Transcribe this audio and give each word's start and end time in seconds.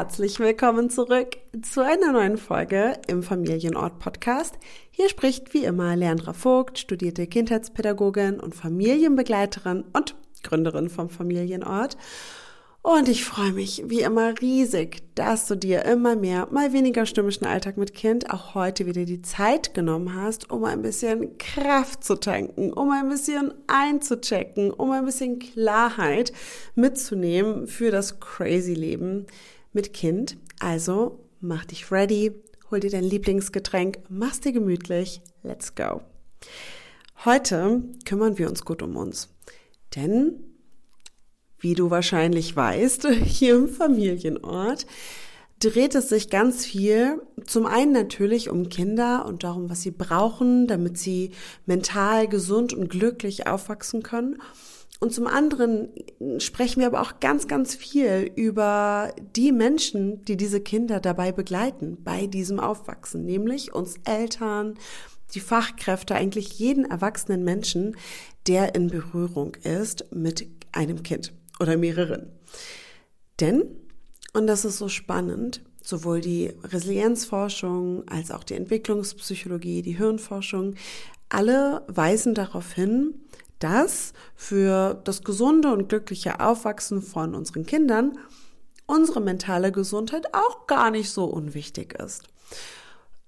Herzlich 0.00 0.40
willkommen 0.40 0.88
zurück 0.88 1.36
zu 1.60 1.84
einer 1.84 2.12
neuen 2.12 2.38
Folge 2.38 2.94
im 3.06 3.22
Familienort 3.22 3.98
Podcast. 3.98 4.54
Hier 4.90 5.10
spricht 5.10 5.52
wie 5.52 5.64
immer 5.64 5.94
Leandra 5.94 6.32
Vogt, 6.32 6.78
studierte 6.78 7.26
Kindheitspädagogin 7.26 8.40
und 8.40 8.54
Familienbegleiterin 8.54 9.84
und 9.92 10.14
Gründerin 10.42 10.88
vom 10.88 11.10
Familienort. 11.10 11.98
Und 12.80 13.10
ich 13.10 13.26
freue 13.26 13.52
mich 13.52 13.82
wie 13.88 14.00
immer 14.00 14.40
riesig, 14.40 15.02
dass 15.16 15.46
du 15.46 15.54
dir 15.54 15.84
immer 15.84 16.16
mehr, 16.16 16.48
mal 16.50 16.72
weniger 16.72 17.04
stürmischen 17.04 17.46
Alltag 17.46 17.76
mit 17.76 17.92
Kind 17.92 18.30
auch 18.30 18.54
heute 18.54 18.86
wieder 18.86 19.04
die 19.04 19.20
Zeit 19.20 19.74
genommen 19.74 20.14
hast, 20.16 20.50
um 20.50 20.64
ein 20.64 20.80
bisschen 20.80 21.36
Kraft 21.36 22.04
zu 22.04 22.18
tanken, 22.18 22.72
um 22.72 22.90
ein 22.90 23.10
bisschen 23.10 23.52
einzuchecken, 23.66 24.70
um 24.70 24.92
ein 24.92 25.04
bisschen 25.04 25.40
Klarheit 25.40 26.32
mitzunehmen 26.74 27.66
für 27.66 27.90
das 27.90 28.18
crazy 28.18 28.72
Leben 28.72 29.26
mit 29.72 29.92
Kind. 29.92 30.36
Also 30.58 31.20
mach 31.40 31.64
dich 31.64 31.90
ready, 31.90 32.32
hol 32.70 32.80
dir 32.80 32.90
dein 32.90 33.04
Lieblingsgetränk, 33.04 33.98
mach's 34.08 34.40
dir 34.40 34.52
gemütlich, 34.52 35.20
let's 35.42 35.74
go. 35.74 36.02
Heute 37.24 37.82
kümmern 38.04 38.38
wir 38.38 38.48
uns 38.48 38.64
gut 38.64 38.82
um 38.82 38.96
uns, 38.96 39.28
denn 39.94 40.44
wie 41.58 41.74
du 41.74 41.90
wahrscheinlich 41.90 42.56
weißt, 42.56 43.08
hier 43.24 43.56
im 43.56 43.68
Familienort, 43.68 44.86
dreht 45.60 45.94
es 45.94 46.08
sich 46.08 46.30
ganz 46.30 46.64
viel 46.64 47.20
zum 47.44 47.66
einen 47.66 47.92
natürlich 47.92 48.48
um 48.48 48.70
Kinder 48.70 49.26
und 49.26 49.44
darum, 49.44 49.68
was 49.68 49.82
sie 49.82 49.90
brauchen, 49.90 50.66
damit 50.66 50.96
sie 50.96 51.32
mental 51.66 52.28
gesund 52.28 52.72
und 52.72 52.88
glücklich 52.88 53.46
aufwachsen 53.46 54.02
können. 54.02 54.38
Und 55.00 55.14
zum 55.14 55.26
anderen 55.26 55.88
sprechen 56.38 56.80
wir 56.80 56.86
aber 56.86 57.00
auch 57.00 57.20
ganz, 57.20 57.48
ganz 57.48 57.74
viel 57.74 58.30
über 58.36 59.14
die 59.34 59.50
Menschen, 59.50 60.22
die 60.26 60.36
diese 60.36 60.60
Kinder 60.60 61.00
dabei 61.00 61.32
begleiten, 61.32 61.96
bei 62.04 62.26
diesem 62.26 62.60
Aufwachsen, 62.60 63.24
nämlich 63.24 63.72
uns 63.72 63.94
Eltern, 64.04 64.74
die 65.34 65.40
Fachkräfte, 65.40 66.14
eigentlich 66.14 66.58
jeden 66.58 66.84
erwachsenen 66.84 67.44
Menschen, 67.44 67.96
der 68.46 68.74
in 68.74 68.88
Berührung 68.88 69.54
ist 69.62 70.04
mit 70.12 70.46
einem 70.72 71.02
Kind 71.02 71.32
oder 71.60 71.78
mehreren. 71.78 72.30
Denn, 73.40 73.64
und 74.34 74.46
das 74.46 74.66
ist 74.66 74.76
so 74.76 74.88
spannend, 74.88 75.62
sowohl 75.82 76.20
die 76.20 76.52
Resilienzforschung 76.62 78.06
als 78.06 78.30
auch 78.30 78.44
die 78.44 78.54
Entwicklungspsychologie, 78.54 79.80
die 79.80 79.96
Hirnforschung, 79.96 80.74
alle 81.30 81.84
weisen 81.86 82.34
darauf 82.34 82.72
hin, 82.72 83.14
dass 83.60 84.12
für 84.34 85.00
das 85.04 85.22
gesunde 85.22 85.72
und 85.72 85.88
glückliche 85.88 86.40
Aufwachsen 86.40 87.00
von 87.02 87.34
unseren 87.34 87.64
Kindern 87.64 88.18
unsere 88.90 89.20
mentale 89.20 89.70
Gesundheit 89.70 90.34
auch 90.34 90.66
gar 90.66 90.90
nicht 90.90 91.10
so 91.10 91.24
unwichtig 91.24 91.94
ist. 91.94 92.24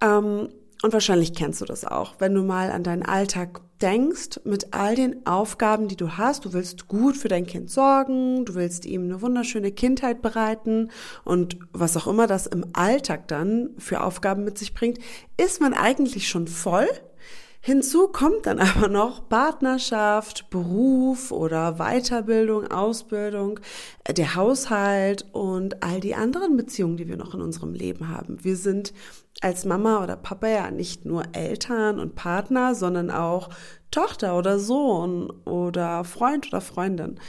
Ähm, 0.00 0.48
und 0.82 0.92
wahrscheinlich 0.92 1.32
kennst 1.32 1.60
du 1.60 1.64
das 1.64 1.84
auch, 1.84 2.14
wenn 2.18 2.34
du 2.34 2.42
mal 2.42 2.72
an 2.72 2.82
deinen 2.82 3.04
Alltag 3.04 3.60
denkst, 3.80 4.40
mit 4.42 4.74
all 4.74 4.96
den 4.96 5.24
Aufgaben, 5.26 5.86
die 5.86 5.96
du 5.96 6.16
hast. 6.16 6.44
Du 6.44 6.52
willst 6.52 6.88
gut 6.88 7.16
für 7.16 7.28
dein 7.28 7.46
Kind 7.46 7.70
sorgen, 7.70 8.44
du 8.44 8.54
willst 8.54 8.84
ihm 8.84 9.04
eine 9.04 9.22
wunderschöne 9.22 9.70
Kindheit 9.70 10.22
bereiten 10.22 10.90
und 11.24 11.56
was 11.72 11.96
auch 11.96 12.08
immer 12.08 12.26
das 12.26 12.48
im 12.48 12.66
Alltag 12.72 13.28
dann 13.28 13.70
für 13.78 14.02
Aufgaben 14.02 14.42
mit 14.42 14.58
sich 14.58 14.74
bringt, 14.74 14.98
ist 15.36 15.60
man 15.60 15.72
eigentlich 15.72 16.28
schon 16.28 16.48
voll 16.48 16.88
Hinzu 17.64 18.08
kommt 18.08 18.46
dann 18.46 18.58
aber 18.58 18.88
noch 18.88 19.28
Partnerschaft, 19.28 20.50
Beruf 20.50 21.30
oder 21.30 21.74
Weiterbildung, 21.78 22.66
Ausbildung, 22.66 23.60
äh, 24.04 24.12
der 24.12 24.34
Haushalt 24.34 25.26
und 25.32 25.82
all 25.82 26.00
die 26.00 26.16
anderen 26.16 26.56
Beziehungen, 26.56 26.96
die 26.96 27.08
wir 27.08 27.16
noch 27.16 27.34
in 27.34 27.40
unserem 27.40 27.72
Leben 27.72 28.08
haben. 28.08 28.44
Wir 28.44 28.56
sind 28.56 28.92
als 29.40 29.64
Mama 29.64 30.02
oder 30.02 30.16
Papa 30.16 30.48
ja 30.48 30.70
nicht 30.70 31.04
nur 31.04 31.22
Eltern 31.32 32.00
und 32.00 32.16
Partner, 32.16 32.74
sondern 32.74 33.10
auch 33.10 33.48
Tochter 33.92 34.36
oder 34.36 34.58
Sohn 34.58 35.30
oder 35.44 36.02
Freund 36.02 36.48
oder 36.48 36.60
Freundin 36.60 37.20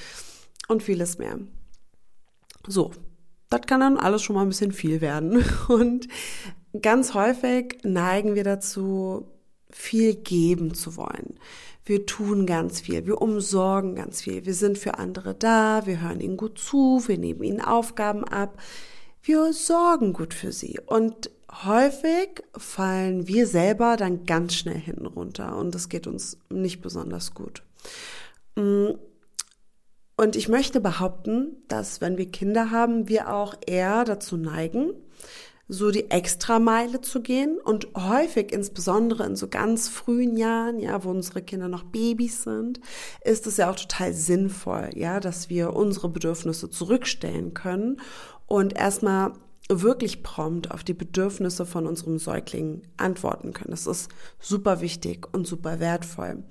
und 0.67 0.81
vieles 0.81 1.19
mehr. 1.19 1.37
So, 2.67 2.91
das 3.49 3.61
kann 3.67 3.81
dann 3.81 3.97
alles 3.97 4.23
schon 4.23 4.35
mal 4.35 4.41
ein 4.41 4.49
bisschen 4.49 4.71
viel 4.71 4.99
werden. 5.01 5.43
Und 5.67 6.07
ganz 6.81 7.13
häufig 7.13 7.77
neigen 7.83 8.35
wir 8.35 8.43
dazu, 8.43 9.32
viel 9.73 10.15
geben 10.15 10.73
zu 10.73 10.95
wollen. 10.95 11.37
Wir 11.85 12.05
tun 12.05 12.45
ganz 12.45 12.81
viel, 12.81 13.05
wir 13.05 13.21
umsorgen 13.21 13.95
ganz 13.95 14.21
viel, 14.21 14.45
wir 14.45 14.53
sind 14.53 14.77
für 14.77 14.97
andere 14.99 15.35
da, 15.35 15.85
wir 15.85 16.01
hören 16.01 16.21
ihnen 16.21 16.37
gut 16.37 16.57
zu, 16.57 17.03
wir 17.07 17.17
nehmen 17.17 17.43
ihnen 17.43 17.59
Aufgaben 17.59 18.23
ab, 18.23 18.57
wir 19.21 19.51
sorgen 19.51 20.13
gut 20.13 20.33
für 20.33 20.53
sie. 20.53 20.79
Und 20.85 21.29
häufig 21.65 22.43
fallen 22.55 23.27
wir 23.27 23.47
selber 23.47 23.97
dann 23.97 24.25
ganz 24.25 24.55
schnell 24.55 24.79
hinten 24.79 25.05
runter 25.05 25.57
und 25.57 25.75
das 25.75 25.89
geht 25.89 26.07
uns 26.07 26.37
nicht 26.49 26.81
besonders 26.81 27.33
gut. 27.33 27.63
Mm. 28.55 28.91
Und 30.15 30.35
ich 30.35 30.47
möchte 30.47 30.79
behaupten, 30.79 31.57
dass 31.67 31.99
wenn 31.99 32.17
wir 32.17 32.29
Kinder 32.29 32.69
haben, 32.69 33.09
wir 33.09 33.33
auch 33.33 33.55
eher 33.65 34.03
dazu 34.05 34.37
neigen, 34.37 34.91
so 35.73 35.89
die 35.89 36.11
Extrameile 36.11 37.01
zu 37.01 37.21
gehen 37.21 37.57
und 37.57 37.87
häufig, 37.95 38.51
insbesondere 38.51 39.25
in 39.25 39.35
so 39.35 39.47
ganz 39.47 39.89
frühen 39.89 40.37
Jahren, 40.37 40.79
ja, 40.79 41.03
wo 41.03 41.09
unsere 41.09 41.41
Kinder 41.41 41.67
noch 41.67 41.83
Babys 41.83 42.43
sind, 42.43 42.79
ist 43.23 43.47
es 43.47 43.57
ja 43.57 43.71
auch 43.71 43.75
total 43.75 44.13
sinnvoll, 44.13 44.91
ja, 44.93 45.19
dass 45.19 45.49
wir 45.49 45.75
unsere 45.75 46.09
Bedürfnisse 46.09 46.69
zurückstellen 46.69 47.55
können 47.55 47.99
und 48.45 48.77
erstmal 48.77 49.33
wirklich 49.67 50.21
prompt 50.21 50.69
auf 50.69 50.83
die 50.83 50.93
Bedürfnisse 50.93 51.65
von 51.65 51.87
unserem 51.87 52.19
Säugling 52.19 52.83
antworten 52.97 53.53
können. 53.53 53.71
Das 53.71 53.87
ist 53.87 54.09
super 54.39 54.79
wichtig 54.79 55.27
und 55.33 55.47
super 55.47 55.79
wertvoll. 55.79 56.43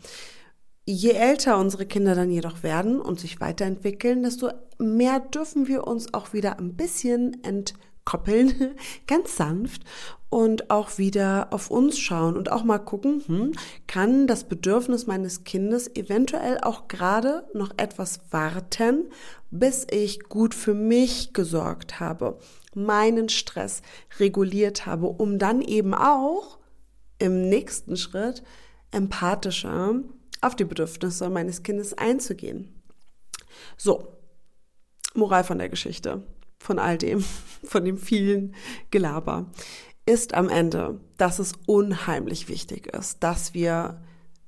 Je 0.84 1.12
älter 1.12 1.58
unsere 1.58 1.86
Kinder 1.86 2.16
dann 2.16 2.32
jedoch 2.32 2.64
werden 2.64 3.00
und 3.00 3.20
sich 3.20 3.40
weiterentwickeln, 3.40 4.24
desto 4.24 4.50
mehr 4.78 5.20
dürfen 5.20 5.68
wir 5.68 5.86
uns 5.86 6.12
auch 6.12 6.32
wieder 6.32 6.58
ein 6.58 6.74
bisschen 6.74 7.44
entwickeln 7.44 7.91
koppeln, 8.04 8.76
ganz 9.06 9.36
sanft 9.36 9.82
und 10.32 10.70
auch 10.70 10.96
wieder 10.96 11.48
auf 11.50 11.70
uns 11.70 11.98
schauen 11.98 12.38
und 12.38 12.50
auch 12.50 12.64
mal 12.64 12.78
gucken, 12.78 13.22
hm, 13.26 13.52
kann 13.86 14.26
das 14.26 14.44
Bedürfnis 14.44 15.06
meines 15.06 15.44
Kindes 15.44 15.94
eventuell 15.94 16.58
auch 16.58 16.88
gerade 16.88 17.44
noch 17.52 17.70
etwas 17.76 18.20
warten, 18.30 19.10
bis 19.50 19.86
ich 19.90 20.20
gut 20.30 20.54
für 20.54 20.72
mich 20.72 21.34
gesorgt 21.34 22.00
habe, 22.00 22.38
meinen 22.74 23.28
Stress 23.28 23.82
reguliert 24.18 24.86
habe, 24.86 25.06
um 25.06 25.38
dann 25.38 25.60
eben 25.60 25.92
auch 25.92 26.58
im 27.18 27.50
nächsten 27.50 27.98
Schritt 27.98 28.42
empathischer 28.90 29.96
auf 30.40 30.56
die 30.56 30.64
Bedürfnisse 30.64 31.28
meines 31.28 31.62
Kindes 31.62 31.92
einzugehen. 31.92 32.82
So, 33.76 34.08
Moral 35.14 35.44
von 35.44 35.58
der 35.58 35.68
Geschichte 35.68 36.22
von 36.62 36.78
all 36.78 36.98
dem, 36.98 37.24
von 37.64 37.84
dem 37.84 37.98
vielen 37.98 38.54
Gelaber, 38.90 39.46
ist 40.06 40.34
am 40.34 40.48
Ende, 40.48 41.00
dass 41.16 41.38
es 41.38 41.52
unheimlich 41.66 42.48
wichtig 42.48 42.86
ist, 42.88 43.22
dass 43.22 43.54
wir 43.54 44.00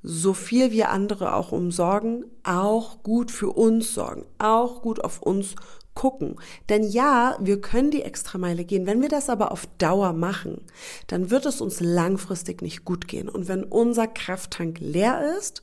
so 0.03 0.35
viel 0.35 0.71
wir 0.71 0.91
andere 0.91 1.35
auch 1.35 1.53
umsorgen, 1.53 2.25
auch 2.43 3.03
gut 3.03 3.31
für 3.31 3.51
uns 3.51 3.95
sorgen, 3.95 4.27
auch 4.39 4.83
gut 4.83 5.03
auf 5.03 5.23
uns 5.23 5.55
gucken. 5.95 6.37
Denn 6.69 6.83
ja, 6.83 7.39
wir 7.41 7.61
können 7.61 7.91
die 7.91 8.03
Extrameile 8.03 8.65
gehen. 8.65 8.87
Wenn 8.87 9.01
wir 9.01 9.09
das 9.09 9.31
aber 9.31 9.53
auf 9.53 9.67
Dauer 9.79 10.13
machen, 10.13 10.63
dann 11.07 11.31
wird 11.31 11.47
es 11.47 11.61
uns 11.61 11.81
langfristig 11.81 12.61
nicht 12.61 12.85
gut 12.85 13.09
gehen. 13.09 13.29
Und 13.29 13.49
wenn 13.49 13.65
unser 13.65 14.07
Krafttank 14.07 14.79
leer 14.81 15.37
ist, 15.39 15.63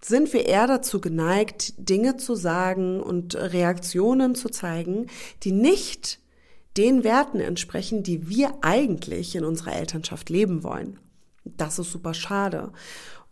sind 0.00 0.32
wir 0.32 0.46
eher 0.46 0.66
dazu 0.66 1.00
geneigt, 1.00 1.74
Dinge 1.76 2.16
zu 2.16 2.34
sagen 2.34 3.00
und 3.00 3.34
Reaktionen 3.34 4.34
zu 4.34 4.48
zeigen, 4.48 5.06
die 5.42 5.52
nicht 5.52 6.20
den 6.76 7.02
Werten 7.02 7.40
entsprechen, 7.40 8.02
die 8.02 8.28
wir 8.28 8.58
eigentlich 8.60 9.34
in 9.34 9.44
unserer 9.44 9.74
Elternschaft 9.74 10.30
leben 10.30 10.62
wollen. 10.62 10.98
Das 11.44 11.78
ist 11.78 11.90
super 11.90 12.14
schade. 12.14 12.72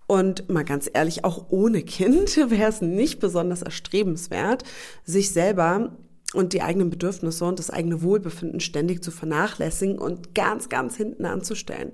Und 0.07 0.49
mal 0.49 0.65
ganz 0.65 0.89
ehrlich, 0.93 1.25
auch 1.25 1.47
ohne 1.51 1.83
Kind 1.83 2.37
wäre 2.51 2.71
es 2.71 2.81
nicht 2.81 3.21
besonders 3.21 3.62
erstrebenswert, 3.62 4.65
sich 5.05 5.31
selber 5.33 5.97
und 6.35 6.53
die 6.53 6.62
eigenen 6.62 6.91
Bedürfnisse 6.91 7.45
und 7.45 7.59
das 7.59 7.71
eigene 7.71 8.03
Wohlbefinden 8.03 8.61
ständig 8.61 9.03
zu 9.03 9.11
vernachlässigen 9.11 9.99
und 9.99 10.35
ganz, 10.35 10.69
ganz 10.69 10.97
hinten 10.97 11.25
anzustellen. 11.25 11.93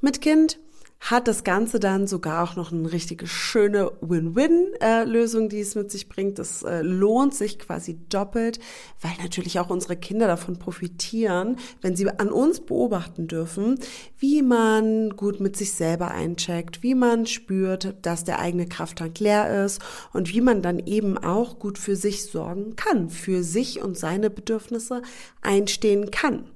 Mit 0.00 0.20
Kind 0.20 0.58
hat 1.00 1.28
das 1.28 1.44
Ganze 1.44 1.78
dann 1.78 2.06
sogar 2.06 2.42
auch 2.42 2.56
noch 2.56 2.72
eine 2.72 2.90
richtige 2.92 3.26
schöne 3.26 3.92
Win-Win-Lösung, 4.00 5.48
die 5.48 5.60
es 5.60 5.74
mit 5.74 5.90
sich 5.90 6.08
bringt. 6.08 6.38
Das 6.38 6.62
äh, 6.64 6.82
lohnt 6.82 7.34
sich 7.34 7.58
quasi 7.58 7.98
doppelt, 8.08 8.58
weil 9.00 9.12
natürlich 9.22 9.60
auch 9.60 9.70
unsere 9.70 9.96
Kinder 9.96 10.26
davon 10.26 10.58
profitieren, 10.58 11.56
wenn 11.80 11.94
sie 11.94 12.08
an 12.08 12.30
uns 12.30 12.60
beobachten 12.60 13.28
dürfen, 13.28 13.78
wie 14.18 14.42
man 14.42 15.10
gut 15.10 15.40
mit 15.40 15.56
sich 15.56 15.72
selber 15.72 16.10
eincheckt, 16.10 16.82
wie 16.82 16.94
man 16.94 17.26
spürt, 17.26 17.94
dass 18.02 18.24
der 18.24 18.40
eigene 18.40 18.66
Krafttank 18.66 19.18
leer 19.20 19.64
ist 19.64 19.80
und 20.12 20.32
wie 20.32 20.40
man 20.40 20.62
dann 20.62 20.78
eben 20.80 21.16
auch 21.16 21.58
gut 21.58 21.78
für 21.78 21.96
sich 21.96 22.24
sorgen 22.24 22.74
kann, 22.76 23.08
für 23.08 23.44
sich 23.44 23.80
und 23.80 23.96
seine 23.96 24.30
Bedürfnisse 24.30 25.02
einstehen 25.42 26.10
kann. 26.10 26.50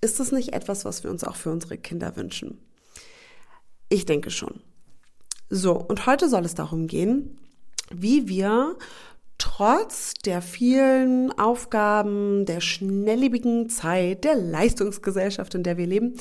Ist 0.00 0.20
das 0.20 0.32
nicht 0.32 0.54
etwas, 0.54 0.84
was 0.84 1.04
wir 1.04 1.10
uns 1.10 1.24
auch 1.24 1.36
für 1.36 1.50
unsere 1.50 1.76
Kinder 1.76 2.16
wünschen? 2.16 2.58
Ich 3.90 4.06
denke 4.06 4.30
schon. 4.30 4.60
So, 5.50 5.72
und 5.72 6.06
heute 6.06 6.28
soll 6.28 6.44
es 6.44 6.54
darum 6.54 6.86
gehen, 6.86 7.38
wie 7.92 8.28
wir 8.28 8.76
trotz 9.36 10.14
der 10.14 10.42
vielen 10.42 11.36
Aufgaben, 11.38 12.46
der 12.46 12.60
schnelllebigen 12.60 13.68
Zeit, 13.68 14.22
der 14.22 14.36
Leistungsgesellschaft, 14.36 15.54
in 15.56 15.64
der 15.64 15.76
wir 15.76 15.86
leben, 15.86 16.14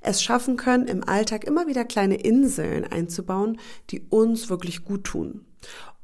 es 0.00 0.20
schaffen 0.22 0.56
können, 0.56 0.88
im 0.88 1.06
Alltag 1.06 1.44
immer 1.44 1.68
wieder 1.68 1.84
kleine 1.84 2.16
Inseln 2.16 2.84
einzubauen, 2.84 3.60
die 3.90 4.00
uns 4.10 4.50
wirklich 4.50 4.84
gut 4.84 5.04
tun. 5.04 5.44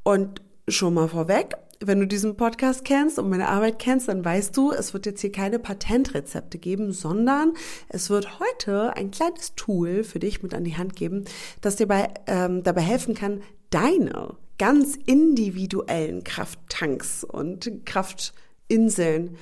Und 0.05 0.41
schon 0.69 0.94
mal 0.94 1.09
vorweg, 1.09 1.56
wenn 1.81 2.01
du 2.01 2.07
diesen 2.07 2.37
Podcast 2.37 2.85
kennst 2.85 3.19
und 3.19 3.31
meine 3.31 3.49
Arbeit 3.49 3.79
kennst, 3.79 4.09
dann 4.09 4.25
weißt 4.25 4.57
du, 4.57 4.73
es 4.73 4.95
wird 4.95 5.07
jetzt 5.07 5.21
hier 5.21 5.33
keine 5.33 5.59
Patentrezepte 5.59 6.59
geben, 6.59 6.93
sondern 6.93 7.55
es 7.89 8.11
wird 8.11 8.41
heute 8.41 8.97
ein 8.97 9.11
kleines 9.11 9.55
Tool 9.55 10.05
für 10.05 10.19
dich 10.19 10.43
mit 10.43 10.55
an 10.55 10.65
die 10.65 10.77
Hand 10.77 10.97
geben, 10.97 11.25
das 11.61 11.77
dir 11.77 11.87
bei, 11.87 12.13
ähm, 12.27 12.63
dabei 12.63 12.83
helfen 12.83 13.15
kann, 13.15 13.43
deine 13.71 14.35
ganz 14.59 14.99
individuellen 15.07 16.25
Krafttanks 16.25 17.23
und 17.23 17.71
Kraftinseln 17.85 19.37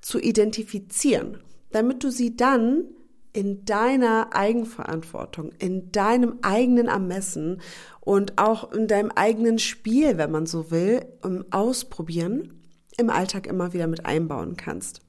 zu 0.00 0.18
identifizieren, 0.18 1.38
damit 1.70 2.02
du 2.02 2.10
sie 2.10 2.36
dann 2.36 2.84
in 3.32 3.64
deiner 3.64 4.34
Eigenverantwortung, 4.34 5.52
in 5.58 5.92
deinem 5.92 6.38
eigenen 6.42 6.88
Ermessen 6.88 7.60
und 8.00 8.38
auch 8.38 8.72
in 8.72 8.88
deinem 8.88 9.10
eigenen 9.12 9.58
Spiel, 9.58 10.18
wenn 10.18 10.30
man 10.30 10.46
so 10.46 10.70
will, 10.70 11.06
um 11.22 11.44
Ausprobieren 11.50 12.54
im 12.98 13.10
Alltag 13.10 13.46
immer 13.46 13.72
wieder 13.72 13.86
mit 13.86 14.04
einbauen 14.04 14.56
kannst. 14.56 15.00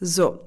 So, 0.00 0.40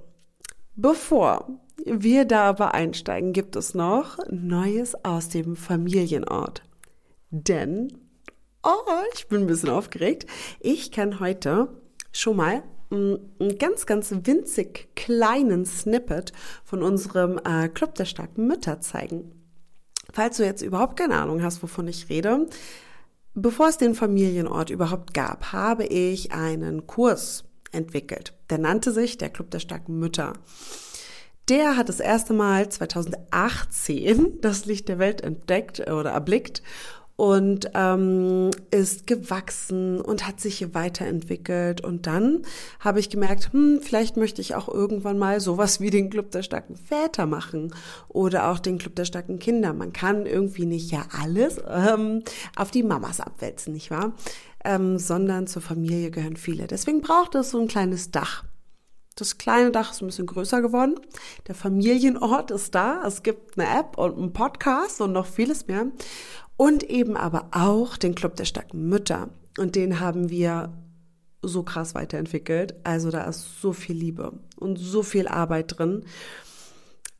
bevor 0.75 1.47
wir 1.85 2.25
da 2.25 2.49
aber 2.49 2.73
einsteigen, 2.73 3.33
gibt 3.33 3.55
es 3.55 3.73
noch 3.73 4.17
Neues 4.29 4.93
aus 5.03 5.29
dem 5.29 5.55
Familienort. 5.55 6.63
Denn, 7.29 7.97
oh, 8.63 9.01
ich 9.13 9.27
bin 9.27 9.41
ein 9.41 9.47
bisschen 9.47 9.69
aufgeregt, 9.69 10.25
ich 10.59 10.91
kann 10.91 11.19
heute 11.19 11.69
schon 12.11 12.37
mal 12.37 12.63
einen 12.89 13.57
ganz, 13.59 13.85
ganz 13.85 14.11
winzig 14.23 14.89
kleinen 14.95 15.65
Snippet 15.65 16.31
von 16.63 16.83
unserem 16.83 17.39
äh, 17.43 17.69
Club 17.69 17.95
der 17.95 18.05
starken 18.05 18.47
Mütter 18.47 18.79
zeigen. 18.81 19.31
Falls 20.13 20.37
du 20.37 20.45
jetzt 20.45 20.61
überhaupt 20.61 20.97
keine 20.97 21.15
Ahnung 21.15 21.43
hast, 21.43 21.61
wovon 21.61 21.87
ich 21.87 22.09
rede, 22.09 22.47
bevor 23.33 23.67
es 23.67 23.77
den 23.77 23.93
Familienort 23.93 24.69
überhaupt 24.69 25.13
gab, 25.13 25.51
habe 25.51 25.85
ich 25.85 26.31
einen 26.31 26.87
Kurs 26.87 27.43
entwickelt. 27.71 28.33
Der 28.49 28.57
nannte 28.57 28.91
sich 28.91 29.17
der 29.17 29.29
Club 29.29 29.51
der 29.51 29.59
starken 29.59 29.99
Mütter. 29.99 30.33
Der 31.49 31.77
hat 31.77 31.87
das 31.87 31.99
erste 31.99 32.33
Mal 32.33 32.69
2018 32.69 34.41
das 34.41 34.65
Licht 34.65 34.89
der 34.89 34.99
Welt 34.99 35.21
entdeckt 35.21 35.79
oder 35.79 36.11
erblickt 36.11 36.61
und 37.17 37.71
ähm, 37.73 38.51
ist 38.69 39.07
gewachsen 39.07 39.99
und 39.99 40.25
hat 40.25 40.39
sich 40.39 40.73
weiterentwickelt. 40.73 41.81
Und 41.81 42.05
dann 42.05 42.43
habe 42.79 42.99
ich 42.99 43.09
gemerkt, 43.09 43.51
hm, 43.51 43.81
vielleicht 43.81 44.17
möchte 44.17 44.39
ich 44.39 44.53
auch 44.55 44.69
irgendwann 44.69 45.17
mal 45.17 45.41
sowas 45.41 45.81
wie 45.81 45.89
den 45.89 46.11
Club 46.11 46.29
der 46.31 46.43
starken 46.43 46.77
Väter 46.77 47.25
machen 47.25 47.73
oder 48.07 48.49
auch 48.49 48.59
den 48.59 48.77
Club 48.77 48.95
der 48.95 49.05
starken 49.05 49.39
Kinder. 49.39 49.73
Man 49.73 49.93
kann 49.93 50.27
irgendwie 50.27 50.67
nicht 50.67 50.91
ja 50.91 51.05
alles 51.19 51.59
ähm, 51.67 52.23
auf 52.55 52.69
die 52.69 52.83
Mamas 52.83 53.19
abwälzen, 53.19 53.73
nicht 53.73 53.89
wahr? 53.89 54.13
Ähm, 54.63 54.99
sondern 54.99 55.47
zur 55.47 55.63
Familie 55.63 56.11
gehören 56.11 56.37
viele. 56.37 56.67
Deswegen 56.67 57.01
braucht 57.01 57.33
es 57.33 57.49
so 57.49 57.59
ein 57.59 57.67
kleines 57.67 58.11
Dach. 58.11 58.43
Das 59.15 59.39
kleine 59.39 59.71
Dach 59.71 59.91
ist 59.91 60.01
ein 60.01 60.07
bisschen 60.07 60.27
größer 60.27 60.61
geworden. 60.61 60.99
Der 61.47 61.55
Familienort 61.55 62.51
ist 62.51 62.75
da. 62.75 63.01
Es 63.03 63.23
gibt 63.23 63.57
eine 63.57 63.67
App 63.67 63.97
und 63.97 64.15
einen 64.15 64.33
Podcast 64.33 65.01
und 65.01 65.13
noch 65.13 65.25
vieles 65.25 65.65
mehr. 65.65 65.87
Und 66.57 66.83
eben 66.83 67.15
aber 67.15 67.49
auch 67.51 67.97
den 67.97 68.15
Club 68.15 68.35
der 68.35 68.45
starken 68.45 68.89
Mütter. 68.89 69.29
Und 69.57 69.75
den 69.75 69.99
haben 69.99 70.29
wir 70.29 70.73
so 71.41 71.63
krass 71.63 71.95
weiterentwickelt. 71.95 72.75
Also 72.83 73.11
da 73.11 73.23
ist 73.25 73.61
so 73.61 73.73
viel 73.73 73.95
Liebe 73.95 74.33
und 74.57 74.77
so 74.77 75.03
viel 75.03 75.27
Arbeit 75.27 75.77
drin. 75.77 76.03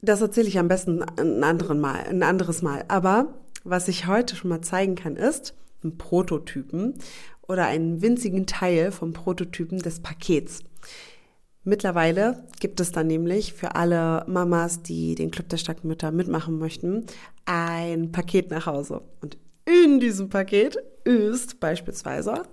Das 0.01 0.22
erzähle 0.22 0.48
ich 0.48 0.60
am 0.60 0.68
besten 0.68 1.04
ein, 1.04 1.44
anderen 1.44 1.80
Mal, 1.80 2.01
ein 2.01 2.24
anderes 2.24 2.62
Mal. 2.62 2.86
Aber 2.88 3.34
was 3.63 3.88
ich 3.88 4.07
heute 4.07 4.36
schon 4.36 4.50
mal 4.50 4.62
zeigen 4.62 4.95
kann, 4.95 5.16
ist 5.16 5.54
ein 5.84 5.98
Prototypen 5.98 6.95
oder 7.48 7.66
einen 7.66 8.01
winzigen 8.01 8.45
Teil 8.45 8.92
vom 8.92 9.13
Prototypen 9.13 9.80
des 9.80 10.00
Pakets. 10.01 10.63
Mittlerweile 11.68 12.46
gibt 12.62 12.80
es 12.80 12.94
dann 12.94 13.08
nämlich 13.08 13.52
für 13.52 13.75
alle 13.75 14.24
Mamas, 14.25 14.84
die 14.84 15.16
den 15.16 15.31
Club 15.31 15.50
der 15.50 15.58
starken 15.58 15.90
Mütter 15.90 16.12
mitmachen 16.12 16.58
möchten, 16.60 17.06
ein 17.44 18.14
Paket 18.14 18.52
nach 18.52 18.68
Hause. 18.68 19.02
Und 19.19 19.38
in 19.66 20.00
diesem 20.00 20.30
Paket 20.30 20.78
ist 21.04 21.60
beispielsweise 21.60 22.44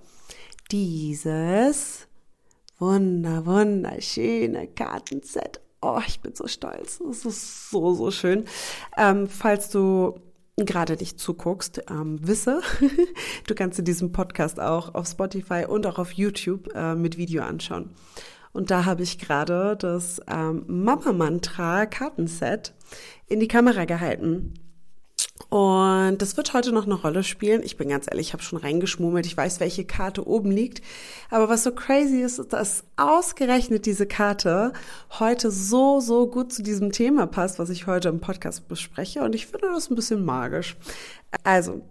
dieses 0.69 2.09
wunder, 2.77 3.45
wunderschöne 3.45 4.67
Kartenset. 4.67 5.61
Oh, 5.81 6.01
ich 6.05 6.19
bin 6.19 6.35
so 6.35 6.45
stolz. 6.47 6.99
Das 6.99 7.23
ist 7.23 7.69
so, 7.69 7.93
so 7.93 8.11
schön. 8.11 8.43
Ähm, 8.97 9.29
falls 9.29 9.69
du 9.69 10.19
gerade 10.57 10.97
nicht 10.97 11.21
zuguckst, 11.21 11.83
ähm, 11.89 12.19
wisse, 12.27 12.59
du 13.47 13.55
kannst 13.55 13.79
dir 13.79 13.83
diesen 13.83 14.11
Podcast 14.11 14.59
auch 14.59 14.93
auf 14.93 15.07
Spotify 15.07 15.63
und 15.65 15.87
auch 15.87 15.99
auf 15.99 16.11
YouTube 16.11 16.67
äh, 16.75 16.95
mit 16.95 17.15
Video 17.15 17.43
anschauen. 17.43 17.91
Und 18.55 18.71
da 18.71 18.85
habe 18.85 19.03
ich 19.03 19.19
gerade 19.19 19.75
das 19.77 20.21
ähm, 20.27 20.63
Mama-Mantra 20.67 21.85
Kartenset 21.87 22.73
in 23.27 23.41
die 23.41 23.49
Kamera 23.49 23.83
gehalten. 23.83 24.53
Und 25.49 26.21
das 26.21 26.37
wird 26.37 26.53
heute 26.53 26.71
noch 26.71 26.85
eine 26.85 26.93
Rolle 26.93 27.23
spielen. 27.23 27.61
Ich 27.63 27.75
bin 27.75 27.89
ganz 27.89 28.07
ehrlich, 28.09 28.27
ich 28.27 28.33
habe 28.33 28.43
schon 28.43 28.57
reingeschmummelt. 28.57 29.25
Ich 29.25 29.35
weiß, 29.35 29.59
welche 29.59 29.83
Karte 29.83 30.25
oben 30.25 30.51
liegt. 30.51 30.81
Aber 31.29 31.49
was 31.49 31.63
so 31.63 31.71
crazy 31.71 32.21
ist, 32.21 32.39
ist, 32.39 32.53
dass 32.53 32.85
ausgerechnet 32.95 33.85
diese 33.85 34.05
Karte 34.05 34.71
heute 35.19 35.51
so, 35.51 35.99
so 35.99 36.27
gut 36.27 36.53
zu 36.53 36.63
diesem 36.63 36.93
Thema 36.93 37.27
passt, 37.27 37.59
was 37.59 37.69
ich 37.69 37.87
heute 37.87 38.07
im 38.07 38.21
Podcast 38.21 38.69
bespreche. 38.69 39.21
Und 39.21 39.35
ich 39.35 39.47
finde 39.47 39.67
das 39.73 39.89
ein 39.89 39.95
bisschen 39.95 40.23
magisch. 40.23 40.77
Also, 41.43 41.81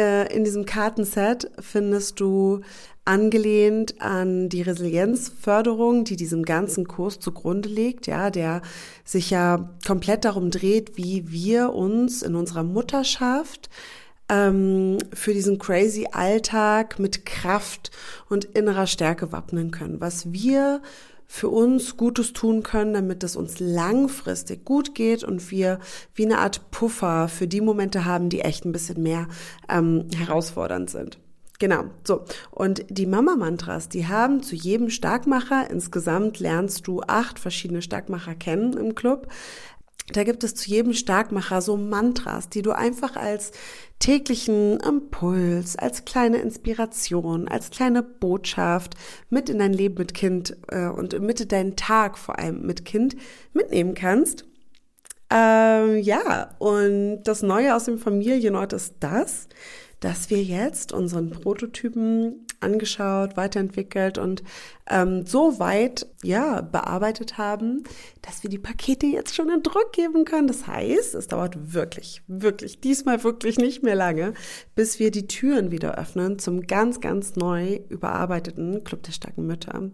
äh, 0.00 0.34
in 0.34 0.44
diesem 0.44 0.64
Kartenset 0.64 1.50
findest 1.60 2.18
du 2.20 2.62
angelehnt 3.04 4.00
an 4.00 4.48
die 4.48 4.62
Resilienzförderung, 4.62 6.04
die 6.04 6.16
diesem 6.16 6.44
ganzen 6.44 6.86
Kurs 6.86 7.18
zugrunde 7.18 7.68
liegt, 7.68 8.06
ja, 8.06 8.30
der 8.30 8.62
sich 9.04 9.30
ja 9.30 9.70
komplett 9.86 10.24
darum 10.24 10.50
dreht, 10.50 10.96
wie 10.96 11.30
wir 11.30 11.72
uns 11.72 12.22
in 12.22 12.34
unserer 12.34 12.62
Mutterschaft 12.62 13.68
ähm, 14.28 14.98
für 15.12 15.34
diesen 15.34 15.58
crazy 15.58 16.06
Alltag 16.12 16.98
mit 16.98 17.26
Kraft 17.26 17.90
und 18.28 18.44
innerer 18.44 18.86
Stärke 18.86 19.32
wappnen 19.32 19.70
können, 19.70 20.00
was 20.00 20.32
wir 20.32 20.80
für 21.32 21.48
uns 21.48 21.96
Gutes 21.96 22.32
tun 22.32 22.64
können, 22.64 22.92
damit 22.92 23.22
es 23.22 23.36
uns 23.36 23.60
langfristig 23.60 24.64
gut 24.64 24.96
geht 24.96 25.22
und 25.22 25.52
wir 25.52 25.78
wie 26.12 26.24
eine 26.24 26.38
Art 26.38 26.72
Puffer 26.72 27.28
für 27.28 27.46
die 27.46 27.60
Momente 27.60 28.04
haben, 28.04 28.30
die 28.30 28.40
echt 28.40 28.64
ein 28.64 28.72
bisschen 28.72 29.00
mehr 29.00 29.28
ähm, 29.68 30.08
herausfordernd 30.12 30.90
sind. 30.90 31.20
Genau, 31.60 31.84
so. 32.02 32.24
Und 32.50 32.84
die 32.88 33.06
Mama-Mantras, 33.06 33.88
die 33.88 34.08
haben 34.08 34.42
zu 34.42 34.56
jedem 34.56 34.90
Starkmacher, 34.90 35.70
insgesamt 35.70 36.40
lernst 36.40 36.88
du 36.88 37.00
acht 37.06 37.38
verschiedene 37.38 37.80
Starkmacher 37.80 38.34
kennen 38.34 38.72
im 38.72 38.96
Club. 38.96 39.28
Da 40.12 40.24
gibt 40.24 40.44
es 40.44 40.54
zu 40.54 40.68
jedem 40.68 40.92
Starkmacher 40.92 41.60
so 41.60 41.76
Mantras, 41.76 42.48
die 42.48 42.62
du 42.62 42.72
einfach 42.72 43.16
als 43.16 43.52
täglichen 43.98 44.80
Impuls, 44.80 45.76
als 45.76 46.04
kleine 46.04 46.38
Inspiration, 46.38 47.48
als 47.48 47.70
kleine 47.70 48.02
Botschaft 48.02 48.94
mit 49.28 49.48
in 49.48 49.58
dein 49.58 49.72
Leben 49.72 49.96
mit 49.98 50.14
Kind 50.14 50.56
äh, 50.68 50.88
und 50.88 51.18
mit 51.20 51.40
in 51.40 51.48
deinen 51.48 51.76
Tag 51.76 52.18
vor 52.18 52.38
allem 52.38 52.62
mit 52.62 52.84
Kind 52.84 53.16
mitnehmen 53.52 53.94
kannst. 53.94 54.46
Ähm, 55.30 55.98
ja, 55.98 56.56
und 56.58 57.22
das 57.24 57.42
Neue 57.42 57.76
aus 57.76 57.84
dem 57.84 57.98
Familienort 57.98 58.72
ist 58.72 58.96
das, 59.00 59.48
dass 60.00 60.30
wir 60.30 60.42
jetzt 60.42 60.92
unseren 60.92 61.30
Prototypen 61.30 62.46
angeschaut, 62.60 63.36
weiterentwickelt 63.36 64.18
und 64.18 64.42
ähm, 64.88 65.26
so 65.26 65.58
weit 65.58 66.06
ja 66.22 66.60
bearbeitet 66.60 67.38
haben, 67.38 67.84
dass 68.22 68.42
wir 68.42 68.50
die 68.50 68.58
Pakete 68.58 69.06
jetzt 69.06 69.34
schon 69.34 69.50
in 69.50 69.62
Druck 69.62 69.92
geben 69.92 70.24
können. 70.24 70.48
Das 70.48 70.66
heißt, 70.66 71.14
es 71.14 71.26
dauert 71.26 71.74
wirklich, 71.74 72.22
wirklich, 72.26 72.80
diesmal 72.80 73.24
wirklich 73.24 73.58
nicht 73.58 73.82
mehr 73.82 73.96
lange, 73.96 74.34
bis 74.74 74.98
wir 74.98 75.10
die 75.10 75.26
Türen 75.26 75.70
wieder 75.70 75.98
öffnen 75.98 76.38
zum 76.38 76.66
ganz, 76.66 77.00
ganz 77.00 77.36
neu 77.36 77.80
überarbeiteten 77.88 78.84
Club 78.84 79.02
der 79.02 79.12
starken 79.12 79.46
Mütter. 79.46 79.90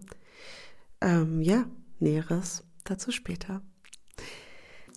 Ähm, 1.01 1.41
ja, 1.41 1.65
Näheres 1.99 2.63
dazu 2.83 3.11
später. 3.11 3.61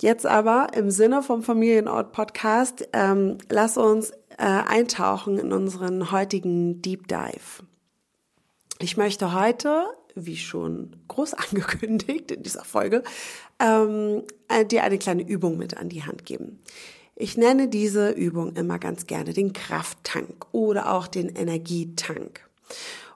Jetzt 0.01 0.25
aber 0.25 0.69
im 0.73 0.89
Sinne 0.89 1.21
vom 1.21 1.43
Familienort 1.43 2.11
Podcast, 2.11 2.89
ähm, 2.91 3.37
lass 3.49 3.77
uns 3.77 4.11
äh, 4.41 4.45
eintauchen 4.45 5.37
in 5.37 5.53
unseren 5.53 6.11
heutigen 6.11 6.81
Deep 6.81 7.07
Dive. 7.07 7.63
Ich 8.79 8.97
möchte 8.97 9.33
heute, 9.39 9.85
wie 10.15 10.35
schon 10.35 10.95
groß 11.07 11.33
angekündigt 11.51 12.31
in 12.31 12.41
dieser 12.41 12.65
Folge, 12.65 13.03
ähm, 13.59 14.23
äh, 14.47 14.65
dir 14.65 14.83
eine 14.83 14.97
kleine 14.97 15.21
Übung 15.21 15.57
mit 15.57 15.77
an 15.77 15.89
die 15.89 16.03
Hand 16.03 16.25
geben. 16.25 16.59
Ich 17.15 17.37
nenne 17.37 17.67
diese 17.67 18.09
Übung 18.09 18.55
immer 18.55 18.79
ganz 18.79 19.05
gerne 19.05 19.31
den 19.33 19.53
Krafttank 19.53 20.47
oder 20.51 20.91
auch 20.91 21.05
den 21.05 21.29
Energietank. 21.29 22.49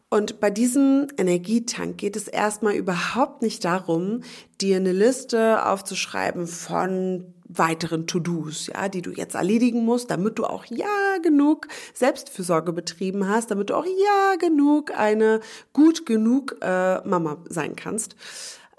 Und 0.09 0.39
bei 0.39 0.51
diesem 0.51 1.07
Energietank 1.17 1.97
geht 1.97 2.15
es 2.15 2.27
erstmal 2.27 2.75
überhaupt 2.75 3.41
nicht 3.41 3.65
darum, 3.65 4.21
dir 4.61 4.77
eine 4.77 4.91
Liste 4.91 5.65
aufzuschreiben 5.65 6.45
von 6.45 7.33
weiteren 7.47 8.07
To-Dos, 8.07 8.67
ja, 8.67 8.89
die 8.89 9.01
du 9.01 9.11
jetzt 9.11 9.35
erledigen 9.35 9.85
musst, 9.85 10.11
damit 10.11 10.39
du 10.39 10.45
auch 10.45 10.65
ja 10.65 11.17
genug 11.21 11.67
Selbstfürsorge 11.93 12.73
betrieben 12.73 13.27
hast, 13.27 13.51
damit 13.51 13.69
du 13.69 13.75
auch 13.75 13.85
ja 13.85 14.35
genug 14.37 14.97
eine 14.97 15.39
gut 15.73 16.05
genug 16.05 16.57
äh, 16.61 17.07
Mama 17.07 17.37
sein 17.49 17.75
kannst. 17.75 18.15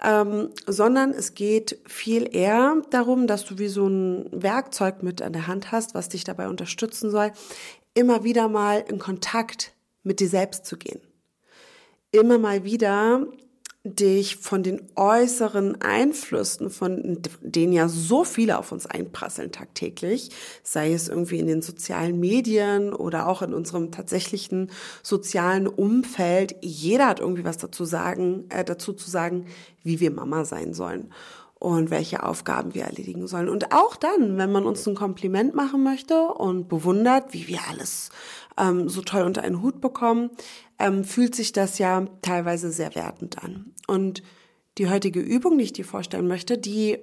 Ähm, 0.03 0.49
sondern 0.67 1.09
es 1.09 1.33
geht 1.33 1.79
viel 1.87 2.29
eher 2.31 2.83
darum, 2.91 3.25
dass 3.25 3.45
du 3.45 3.57
wie 3.57 3.67
so 3.67 3.87
ein 3.87 4.29
Werkzeug 4.31 5.01
mit 5.01 5.23
an 5.23 5.33
der 5.33 5.47
Hand 5.47 5.71
hast, 5.71 5.95
was 5.95 6.09
dich 6.09 6.23
dabei 6.23 6.49
unterstützen 6.49 7.09
soll, 7.09 7.31
immer 7.95 8.23
wieder 8.23 8.47
mal 8.47 8.85
in 8.87 8.99
Kontakt 8.99 9.73
mit 10.03 10.19
dir 10.19 10.29
selbst 10.29 10.67
zu 10.67 10.77
gehen 10.77 11.01
immer 12.11 12.37
mal 12.37 12.63
wieder 12.63 13.25
dich 13.95 14.37
von 14.37 14.63
den 14.63 14.81
äußeren 14.95 15.81
Einflüssen, 15.81 16.69
von 16.69 17.19
denen 17.41 17.73
ja 17.73 17.87
so 17.87 18.23
viele 18.23 18.57
auf 18.57 18.71
uns 18.71 18.85
einprasseln 18.85 19.51
tagtäglich, 19.51 20.29
sei 20.63 20.93
es 20.93 21.07
irgendwie 21.07 21.39
in 21.39 21.47
den 21.47 21.61
sozialen 21.61 22.19
Medien 22.19 22.93
oder 22.93 23.27
auch 23.27 23.41
in 23.41 23.53
unserem 23.53 23.91
tatsächlichen 23.91 24.71
sozialen 25.03 25.67
Umfeld. 25.67 26.55
Jeder 26.61 27.07
hat 27.07 27.19
irgendwie 27.19 27.45
was 27.45 27.57
dazu 27.57 27.85
sagen, 27.85 28.45
äh, 28.49 28.63
dazu 28.63 28.93
zu 28.93 29.09
sagen, 29.09 29.45
wie 29.83 29.99
wir 29.99 30.11
Mama 30.11 30.45
sein 30.45 30.73
sollen 30.73 31.11
und 31.59 31.89
welche 31.89 32.23
Aufgaben 32.23 32.75
wir 32.75 32.83
erledigen 32.83 33.27
sollen. 33.27 33.49
Und 33.49 33.73
auch 33.73 33.95
dann, 33.95 34.37
wenn 34.37 34.51
man 34.51 34.65
uns 34.65 34.87
ein 34.87 34.95
Kompliment 34.95 35.55
machen 35.55 35.83
möchte 35.83 36.27
und 36.27 36.67
bewundert, 36.67 37.33
wie 37.33 37.47
wir 37.47 37.59
alles 37.69 38.09
ähm, 38.57 38.89
so 38.89 39.01
toll 39.01 39.23
unter 39.23 39.43
einen 39.43 39.61
Hut 39.61 39.81
bekommen, 39.81 40.31
ähm, 40.79 41.03
fühlt 41.03 41.35
sich 41.35 41.51
das 41.51 41.77
ja 41.77 42.05
teilweise 42.21 42.71
sehr 42.71 42.95
wertend 42.95 43.43
an. 43.43 43.73
Und 43.87 44.23
die 44.77 44.89
heutige 44.89 45.19
Übung, 45.19 45.57
die 45.57 45.65
ich 45.65 45.73
dir 45.73 45.85
vorstellen 45.85 46.27
möchte, 46.27 46.57
die 46.57 46.99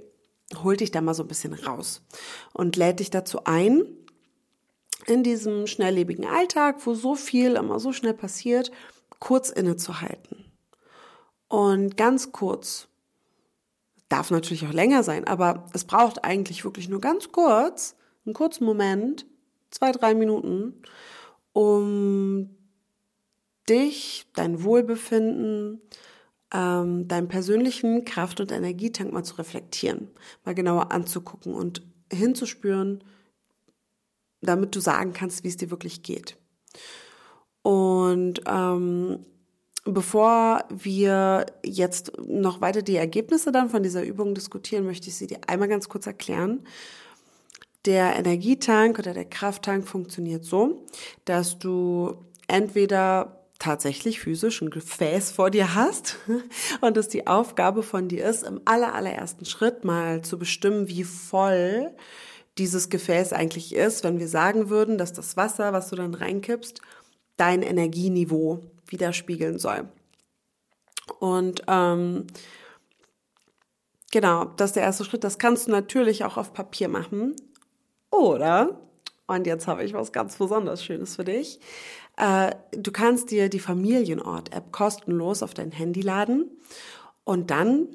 holt 0.62 0.80
dich 0.80 0.90
da 0.90 1.00
mal 1.00 1.14
so 1.14 1.23
ein 1.23 1.28
bisschen 1.28 1.54
raus 1.54 2.02
und 2.52 2.76
lädt 2.76 3.00
dich 3.00 3.11
dazu 3.11 3.44
ein, 3.44 3.84
in 5.06 5.23
diesem 5.23 5.66
schnelllebigen 5.66 6.25
Alltag, 6.25 6.87
wo 6.87 6.94
so 6.94 7.14
viel 7.14 7.56
immer 7.56 7.80
so 7.80 7.92
schnell 7.92 8.14
passiert, 8.14 8.70
kurz 9.18 9.50
innezuhalten. 9.50 10.44
Und 11.49 11.96
ganz 11.96 12.32
kurz 12.32 12.88
Darf 14.08 14.30
natürlich 14.30 14.66
auch 14.66 14.73
länger 14.73 15.02
sein, 15.02 15.26
aber 15.26 15.66
es 15.73 15.84
braucht 15.84 16.25
eigentlich 16.25 16.64
wirklich 16.64 16.88
nur 16.88 17.00
ganz 17.00 17.32
kurz, 17.32 17.96
einen 18.25 18.34
kurzen 18.34 18.64
Moment, 18.64 19.26
zwei, 19.70 19.92
drei 19.92 20.14
Minuten, 20.14 20.82
um 21.54 22.50
dich, 23.66 24.26
dein 24.34 24.62
Wohlbefinden, 24.62 25.80
ähm, 26.52 27.08
deinen 27.08 27.28
persönlichen 27.28 28.04
Kraft- 28.04 28.40
und 28.40 28.52
Energietank 28.52 29.11
mal 29.11 29.25
zu 29.25 29.37
reflektieren, 29.37 30.11
mal 30.44 30.54
genauer 30.54 30.92
anzugucken 30.92 31.54
und 31.54 31.80
hinzuspüren, 32.12 33.02
damit 34.42 34.76
du 34.76 34.80
sagen 34.80 35.14
kannst, 35.14 35.42
wie 35.42 35.49
es 35.49 35.56
dir 35.56 35.70
wirklich 35.70 36.02
geht. 36.02 36.37
Und 37.62 38.42
ähm, 38.46 39.25
Bevor 39.87 40.64
wir 40.70 41.44
jetzt 41.62 42.12
noch 42.18 42.62
weiter 42.62 42.80
die 42.80 42.96
Ergebnisse 42.96 43.52
dann 43.52 43.68
von 43.68 43.82
dieser 43.82 44.02
Übung 44.02 44.34
diskutieren, 44.34 44.87
möchte 44.87 45.08
ich 45.08 45.16
sie 45.16 45.26
dir 45.26 45.40
einmal 45.46 45.68
ganz 45.68 45.90
kurz 45.90 46.06
erklären. 46.06 46.66
Der 47.85 48.17
Energietank 48.17 48.99
oder 48.99 49.12
der 49.12 49.26
Krafttank 49.26 49.87
funktioniert 49.87 50.45
so, 50.45 50.87
dass 51.25 51.59
du 51.59 52.17
entweder 52.49 53.45
tatsächlich 53.59 54.21
physisch 54.21 54.62
ein 54.62 54.71
Gefäß 54.71 55.33
vor 55.33 55.50
dir 55.50 55.75
hast 55.75 56.17
und 56.81 56.97
es 56.97 57.09
die 57.09 57.26
Aufgabe 57.26 57.83
von 57.83 58.09
dir 58.09 58.25
ist, 58.26 58.43
im 58.43 58.61
aller, 58.64 58.95
allerersten 58.95 59.45
Schritt 59.45 59.85
mal 59.85 60.23
zu 60.23 60.38
bestimmen, 60.38 60.88
wie 60.88 61.05
voll 61.05 61.91
dieses 62.59 62.88
Gefäß 62.88 63.33
eigentlich 63.33 63.75
ist, 63.75 64.05
wenn 64.05 64.19
wir 64.19 64.29
sagen 64.29 64.71
würden, 64.71 64.99
dass 64.99 65.12
das 65.12 65.37
Wasser, 65.37 65.73
was 65.73 65.91
du 65.91 65.97
dann 65.97 66.14
reinkippst, 66.14 66.81
dein 67.37 67.62
Energieniveau 67.62 68.61
widerspiegeln 68.87 69.59
soll. 69.59 69.88
Und 71.19 71.62
ähm, 71.69 72.26
genau, 74.12 74.45
das 74.57 74.71
ist 74.71 74.76
der 74.76 74.85
erste 74.85 75.05
Schritt. 75.05 75.25
Das 75.25 75.38
kannst 75.38 75.67
du 75.67 75.71
natürlich 75.71 76.25
auch 76.25 76.37
auf 76.37 76.53
Papier 76.53 76.88
machen. 76.88 77.35
Oder, 78.14 78.80
und 79.26 79.47
jetzt 79.47 79.66
habe 79.66 79.83
ich 79.85 79.92
was 79.92 80.12
ganz 80.12 80.37
besonders 80.37 80.85
Schönes 80.85 81.16
für 81.16 81.25
dich. 81.25 81.59
Äh, 82.16 82.52
du 82.71 82.92
kannst 82.92 83.30
dir 83.33 83.49
die 83.49 83.59
Familienort-App 83.59 84.71
kostenlos 84.71 85.42
auf 85.42 85.52
dein 85.52 85.73
Handy 85.73 86.00
laden 86.00 86.49
und 87.25 87.50
dann 87.50 87.88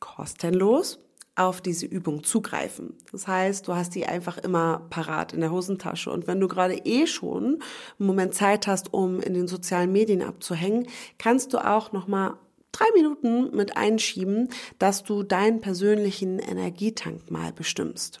kostenlos 0.00 1.00
auf 1.34 1.60
diese 1.60 1.86
Übung 1.86 2.24
zugreifen. 2.24 2.96
Das 3.12 3.28
heißt, 3.28 3.68
du 3.68 3.74
hast 3.74 3.94
die 3.94 4.06
einfach 4.06 4.38
immer 4.38 4.86
parat 4.90 5.34
in 5.34 5.40
der 5.40 5.52
Hosentasche. 5.52 6.10
Und 6.10 6.26
wenn 6.26 6.40
du 6.40 6.48
gerade 6.48 6.74
eh 6.84 7.06
schon 7.06 7.44
einen 7.44 8.06
Moment 8.06 8.34
Zeit 8.34 8.66
hast, 8.66 8.92
um 8.92 9.20
in 9.20 9.34
den 9.34 9.46
sozialen 9.46 9.92
Medien 9.92 10.22
abzuhängen, 10.22 10.88
kannst 11.18 11.52
du 11.52 11.58
auch 11.58 11.92
noch 11.92 12.08
mal 12.08 12.38
drei 12.72 12.86
Minuten 12.94 13.54
mit 13.54 13.76
einschieben, 13.76 14.48
dass 14.78 15.04
du 15.04 15.22
deinen 15.22 15.60
persönlichen 15.60 16.38
Energietank 16.38 17.30
mal 17.30 17.52
bestimmst. 17.52 18.20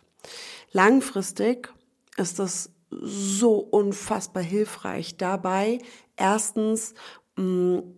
Langfristig 0.72 1.72
ist 2.16 2.38
das 2.38 2.70
so 2.90 3.58
unfassbar 3.58 4.42
hilfreich 4.42 5.16
dabei, 5.16 5.78
erstens 6.16 6.94
mh, 7.36 7.42
mm, 7.44 7.94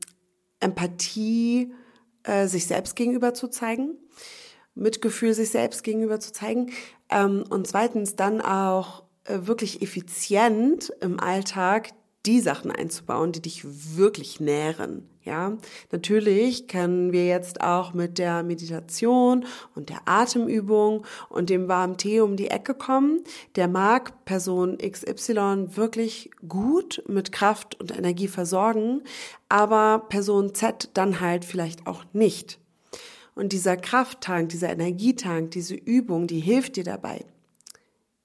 Empathie 0.60 1.72
äh, 2.24 2.46
sich 2.46 2.66
selbst 2.66 2.96
gegenüber 2.96 3.32
zu 3.32 3.48
zeigen 3.48 3.96
Mitgefühl 4.74 5.34
sich 5.34 5.50
selbst 5.50 5.82
gegenüber 5.84 6.20
zu 6.20 6.32
zeigen 6.32 6.72
ähm, 7.08 7.44
und 7.48 7.66
zweitens 7.66 8.16
dann 8.16 8.40
auch 8.40 9.04
äh, 9.24 9.40
wirklich 9.42 9.82
effizient 9.82 10.92
im 11.00 11.20
Alltag 11.20 11.90
die 12.26 12.40
Sachen 12.40 12.70
einzubauen, 12.70 13.32
die 13.32 13.40
dich 13.40 13.64
wirklich 13.96 14.40
nähren. 14.40 15.08
Ja, 15.22 15.56
natürlich 15.92 16.66
können 16.66 17.12
wir 17.12 17.26
jetzt 17.26 17.60
auch 17.60 17.92
mit 17.92 18.18
der 18.18 18.42
Meditation 18.42 19.44
und 19.74 19.90
der 19.90 20.00
Atemübung 20.06 21.04
und 21.28 21.50
dem 21.50 21.68
warmen 21.68 21.98
Tee 21.98 22.20
um 22.20 22.36
die 22.36 22.48
Ecke 22.48 22.74
kommen. 22.74 23.22
Der 23.56 23.68
mag 23.68 24.24
Person 24.24 24.78
XY 24.78 25.76
wirklich 25.76 26.30
gut 26.48 27.02
mit 27.06 27.32
Kraft 27.32 27.78
und 27.78 27.96
Energie 27.96 28.28
versorgen, 28.28 29.02
aber 29.48 30.06
Person 30.08 30.54
Z 30.54 30.90
dann 30.94 31.20
halt 31.20 31.44
vielleicht 31.44 31.86
auch 31.86 32.04
nicht. 32.12 32.58
Und 33.34 33.52
dieser 33.52 33.76
Krafttank, 33.76 34.48
dieser 34.48 34.70
Energietank, 34.70 35.52
diese 35.52 35.74
Übung, 35.74 36.26
die 36.26 36.40
hilft 36.40 36.76
dir 36.76 36.84
dabei, 36.84 37.24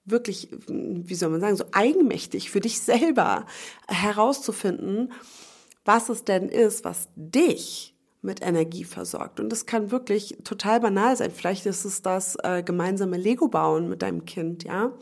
wirklich, 0.06 0.48
wie 0.68 1.14
soll 1.14 1.30
man 1.30 1.40
sagen, 1.40 1.56
so 1.56 1.64
eigenmächtig 1.72 2.50
für 2.50 2.60
dich 2.60 2.80
selber 2.80 3.46
herauszufinden, 3.88 5.12
was 5.84 6.08
es 6.08 6.24
denn 6.24 6.48
ist, 6.48 6.84
was 6.84 7.08
dich 7.16 7.94
mit 8.22 8.42
Energie 8.42 8.84
versorgt. 8.84 9.38
Und 9.40 9.50
das 9.50 9.66
kann 9.66 9.90
wirklich 9.90 10.38
total 10.42 10.80
banal 10.80 11.16
sein. 11.16 11.30
Vielleicht 11.30 11.66
ist 11.66 11.84
es 11.84 12.02
das 12.02 12.36
äh, 12.42 12.62
gemeinsame 12.62 13.16
Lego 13.16 13.48
bauen 13.48 13.88
mit 13.88 14.02
deinem 14.02 14.24
Kind, 14.24 14.64
ja, 14.64 14.92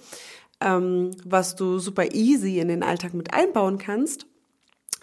ähm, 0.61 1.11
was 1.25 1.57
du 1.57 1.79
super 1.79 2.15
easy 2.15 2.59
in 2.59 2.69
den 2.69 2.83
Alltag 2.83 3.15
mit 3.15 3.33
einbauen 3.33 3.79
kannst. 3.79 4.27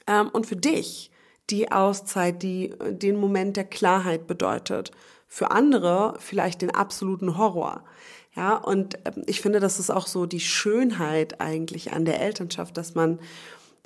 Ähm, 0.08 0.30
und 0.30 0.46
für 0.46 0.56
dich 0.56 1.12
die 1.50 1.72
Auszeit, 1.72 2.44
die 2.44 2.74
den 2.90 3.20
Moment 3.20 3.58
der 3.58 3.66
Klarheit 3.66 4.28
bedeutet 4.28 4.92
für 5.28 5.52
andere 5.52 6.16
vielleicht 6.20 6.62
den 6.62 6.72
absoluten 6.72 7.38
Horror. 7.38 7.84
Ja, 8.36 8.56
und 8.56 8.98
ähm, 9.06 9.24
ich 9.26 9.42
finde, 9.42 9.60
das 9.60 9.80
ist 9.80 9.90
auch 9.90 10.08
so 10.08 10.26
die 10.26 10.40
Schönheit 10.40 11.42
eigentlich 11.42 11.92
an 11.92 12.06
der 12.06 12.22
Elternschaft, 12.22 12.78
dass 12.78 12.96
man 12.96 13.20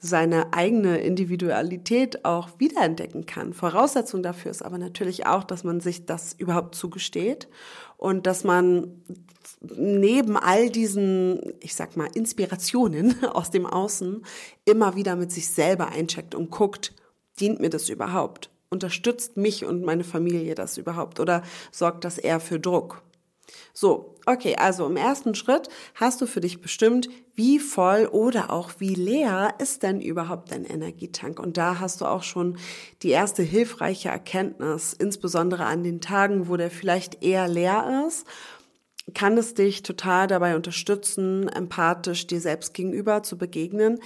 seine 0.02 0.54
eigene 0.54 1.00
Individualität 1.00 2.26
auch 2.26 2.50
wiederentdecken 2.60 3.26
kann. 3.26 3.54
Voraussetzung 3.54 4.22
dafür 4.22 4.52
ist 4.52 4.64
aber 4.64 4.78
natürlich 4.78 5.26
auch, 5.26 5.44
dass 5.44 5.64
man 5.64 5.80
sich 5.80 6.06
das 6.06 6.34
überhaupt 6.34 6.76
zugesteht 6.76 7.48
und 7.98 8.28
dass 8.28 8.44
man 8.44 9.02
neben 9.62 10.38
all 10.38 10.70
diesen, 10.70 11.54
ich 11.60 11.76
sag 11.76 11.98
mal, 11.98 12.10
Inspirationen 12.14 13.24
aus 13.34 13.52
dem 13.52 13.66
Außen 13.66 14.24
immer 14.66 14.96
wieder 14.96 15.16
mit 15.16 15.32
sich 15.32 15.50
selber 15.50 15.88
eincheckt 15.90 16.36
und 16.36 16.52
guckt, 16.52 16.94
dient 17.40 17.60
mir 17.60 17.70
das 17.70 17.90
überhaupt? 17.90 18.52
Unterstützt 18.70 19.38
mich 19.38 19.66
und 19.66 19.84
meine 19.84 20.04
Familie 20.04 20.56
das 20.56 20.78
überhaupt? 20.78 21.20
Oder 21.20 21.42
sorgt 21.72 22.04
das 22.04 22.18
eher 22.18 22.40
für 22.40 22.60
Druck? 22.60 23.02
So, 23.78 24.16
okay, 24.26 24.56
also 24.56 24.86
im 24.86 24.96
ersten 24.96 25.36
Schritt 25.36 25.68
hast 25.96 26.22
du 26.22 26.28
für 26.28 26.40
dich 26.40 26.62
bestimmt, 26.62 27.10
wie 27.34 27.60
voll 27.60 28.08
oder 28.10 28.50
auch 28.50 28.72
wie 28.80 28.96
leer 28.96 29.54
ist 29.60 29.84
denn 29.84 30.00
überhaupt 30.00 30.54
dein 30.54 30.64
Energietank. 30.64 31.42
Und 31.42 31.58
da 31.58 31.78
hast 31.78 32.00
du 32.00 32.06
auch 32.06 32.24
schon 32.24 32.58
die 33.02 33.10
erste 33.10 33.44
hilfreiche 33.44 34.08
Erkenntnis, 34.08 34.94
insbesondere 34.94 35.66
an 35.66 35.84
den 35.84 36.00
Tagen, 36.00 36.48
wo 36.48 36.56
der 36.56 36.72
vielleicht 36.72 37.22
eher 37.22 37.50
leer 37.50 38.06
ist 38.08 38.26
kann 39.14 39.38
es 39.38 39.54
dich 39.54 39.84
total 39.84 40.26
dabei 40.26 40.56
unterstützen, 40.56 41.48
empathisch 41.48 42.26
dir 42.26 42.42
selbst 42.42 42.74
gegenüber 42.74 43.22
zu 43.22 43.38
begegnen, 43.38 44.00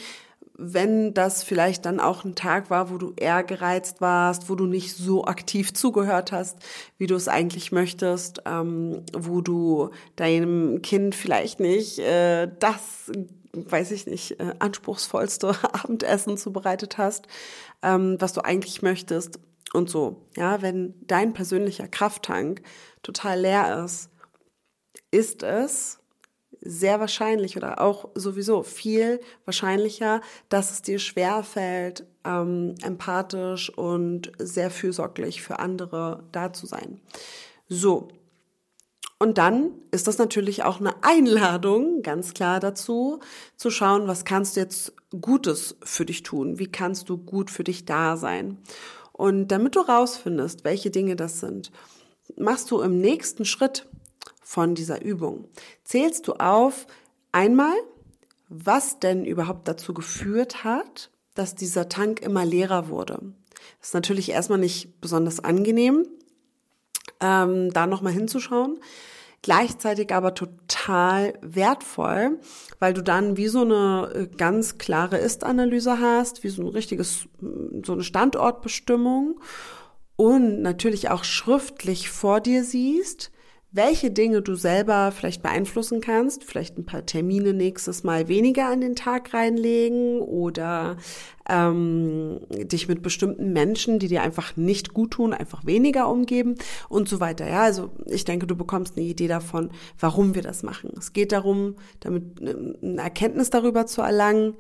wenn 0.62 1.14
das 1.14 1.44
vielleicht 1.44 1.86
dann 1.86 2.02
auch 2.02 2.26
ein 2.26 2.36
Tag 2.36 2.70
war, 2.70 2.90
wo 2.90 2.98
du 2.98 3.14
eher 3.16 3.44
gereizt 3.44 4.02
warst, 4.02 4.50
wo 4.50 4.56
du 4.56 4.66
nicht 4.66 4.94
so 4.94 5.24
aktiv 5.24 5.74
zugehört 5.74 6.34
hast, 6.34 6.58
wie 6.98 7.08
du 7.08 7.16
es 7.16 7.30
eigentlich 7.30 7.72
möchtest, 7.72 8.42
ähm, 8.46 9.04
wo 9.18 9.40
du 9.40 9.92
deinem 10.18 10.82
Kind 10.82 11.16
vielleicht 11.16 11.62
nicht 11.62 12.00
äh, 12.00 12.50
das, 12.60 13.10
weiß 13.54 13.92
ich 13.92 14.06
nicht, 14.06 14.40
äh, 14.42 14.54
anspruchsvollste 14.60 15.56
Abendessen 15.74 16.36
zubereitet 16.36 16.98
hast, 16.98 17.28
ähm, 17.82 18.18
was 18.20 18.34
du 18.34 18.44
eigentlich 18.44 18.82
möchtest 18.82 19.40
und 19.74 19.90
so. 19.90 20.26
Ja, 20.36 20.62
wenn 20.62 20.94
dein 21.08 21.34
persönlicher 21.34 21.88
Krafttank 21.88 22.62
total 23.02 23.40
leer 23.40 23.86
ist, 23.86 24.10
ist 25.12 25.42
es 25.44 25.99
sehr 26.62 27.00
wahrscheinlich 27.00 27.58
oder 27.58 27.82
auch 27.82 28.10
sowieso 28.16 28.64
viel 28.64 29.20
wahrscheinlicher, 29.46 30.22
dass 30.50 30.72
es 30.72 30.82
dir 30.82 31.00
schwer 31.00 31.44
fällt, 31.44 32.06
ähm, 32.26 32.76
empathisch 32.82 33.70
und 33.70 34.32
sehr 34.38 34.70
fürsorglich 34.72 35.42
für 35.42 35.60
andere 35.60 36.24
da 36.32 36.54
zu 36.54 36.66
sein. 36.66 37.00
So. 37.68 38.10
Und 39.22 39.38
dann 39.38 39.72
ist 39.92 40.08
das 40.08 40.18
natürlich 40.18 40.64
auch 40.64 40.80
eine 40.80 41.04
Einladung, 41.04 42.02
ganz 42.04 42.34
klar 42.34 42.62
dazu, 42.62 43.20
zu 43.58 43.70
schauen, 43.70 44.08
was 44.08 44.24
kannst 44.24 44.56
du 44.56 44.62
jetzt 44.62 44.94
Gutes 45.20 45.76
für 45.84 46.06
dich 46.06 46.24
tun? 46.24 46.58
Wie 46.58 46.72
kannst 46.72 47.10
du 47.10 47.18
gut 47.18 47.52
für 47.52 47.66
dich 47.66 47.84
da 47.84 48.16
sein? 48.16 48.58
Und 49.12 49.50
damit 49.50 49.76
du 49.76 49.82
rausfindest, 49.82 50.64
welche 50.64 50.90
Dinge 50.90 51.18
das 51.18 51.42
sind, 51.42 51.72
machst 52.38 52.72
du 52.72 52.80
im 52.80 53.00
nächsten 53.02 53.44
Schritt 53.44 53.89
von 54.50 54.74
dieser 54.74 55.04
Übung. 55.04 55.48
Zählst 55.84 56.28
du 56.28 56.34
auf 56.34 56.88
einmal, 57.32 57.76
was 58.48 58.98
denn 58.98 59.24
überhaupt 59.24 59.68
dazu 59.68 59.94
geführt 59.94 60.64
hat, 60.64 61.12
dass 61.36 61.54
dieser 61.54 61.88
Tank 61.88 62.20
immer 62.22 62.46
leerer 62.46 62.90
wurde. 62.90 63.20
Das 63.78 63.90
ist 63.90 63.94
natürlich 63.94 64.32
erstmal 64.32 64.58
nicht 64.58 65.02
besonders 65.02 65.40
angenehm, 65.40 66.08
ähm, 67.22 67.72
da 67.74 67.86
nochmal 67.86 68.12
hinzuschauen. 68.12 68.80
Gleichzeitig 69.44 70.16
aber 70.16 70.34
total 70.34 71.36
wertvoll, 71.42 72.40
weil 72.80 72.96
du 72.96 73.04
dann 73.04 73.38
wie 73.38 73.50
so 73.50 73.62
eine 73.62 74.12
äh, 74.16 74.36
ganz 74.36 74.80
klare 74.80 75.20
Ist-Analyse 75.20 76.00
hast, 76.00 76.44
wie 76.44 76.50
so 76.50 76.64
ein 76.64 76.70
richtiges, 76.70 77.28
so 77.86 77.94
eine 77.94 78.04
Standortbestimmung 78.04 79.40
und 80.16 80.64
natürlich 80.64 81.12
auch 81.12 81.24
schriftlich 81.24 82.10
vor 82.10 82.42
dir 82.42 82.64
siehst, 82.64 83.32
welche 83.72 84.10
Dinge 84.10 84.42
du 84.42 84.56
selber 84.56 85.12
vielleicht 85.12 85.44
beeinflussen 85.44 86.02
kannst, 86.02 86.44
vielleicht 86.44 86.78
ein 86.78 86.86
paar 86.86 87.06
Termine 87.06 87.54
nächstes 87.54 88.04
Mal 88.04 88.28
weniger 88.28 88.68
an 88.68 88.82
den 88.82 88.96
Tag 88.96 89.32
reinlegen 89.34 90.22
oder 90.22 90.98
ähm, 91.48 92.40
dich 92.50 92.88
mit 92.88 93.04
bestimmten 93.04 93.54
Menschen, 93.54 94.00
die 94.00 94.08
dir 94.08 94.24
einfach 94.24 94.58
nicht 94.58 94.96
gut 94.96 95.12
tun, 95.12 95.34
einfach 95.34 95.68
weniger 95.68 96.10
umgeben 96.10 96.56
und 96.90 97.08
so 97.08 97.20
weiter. 97.20 97.48
Ja, 97.48 97.62
also 97.62 97.92
ich 98.08 98.26
denke, 98.26 98.48
du 98.48 98.56
bekommst 98.56 98.98
eine 98.98 99.06
Idee 99.06 99.28
davon, 99.28 99.70
warum 100.00 100.34
wir 100.34 100.42
das 100.42 100.64
machen. 100.64 100.92
Es 100.98 101.14
geht 101.14 101.32
darum, 101.32 101.76
damit 102.00 102.42
eine 102.42 103.02
Erkenntnis 103.02 103.52
darüber 103.52 103.86
zu 103.86 104.02
erlangen, 104.02 104.56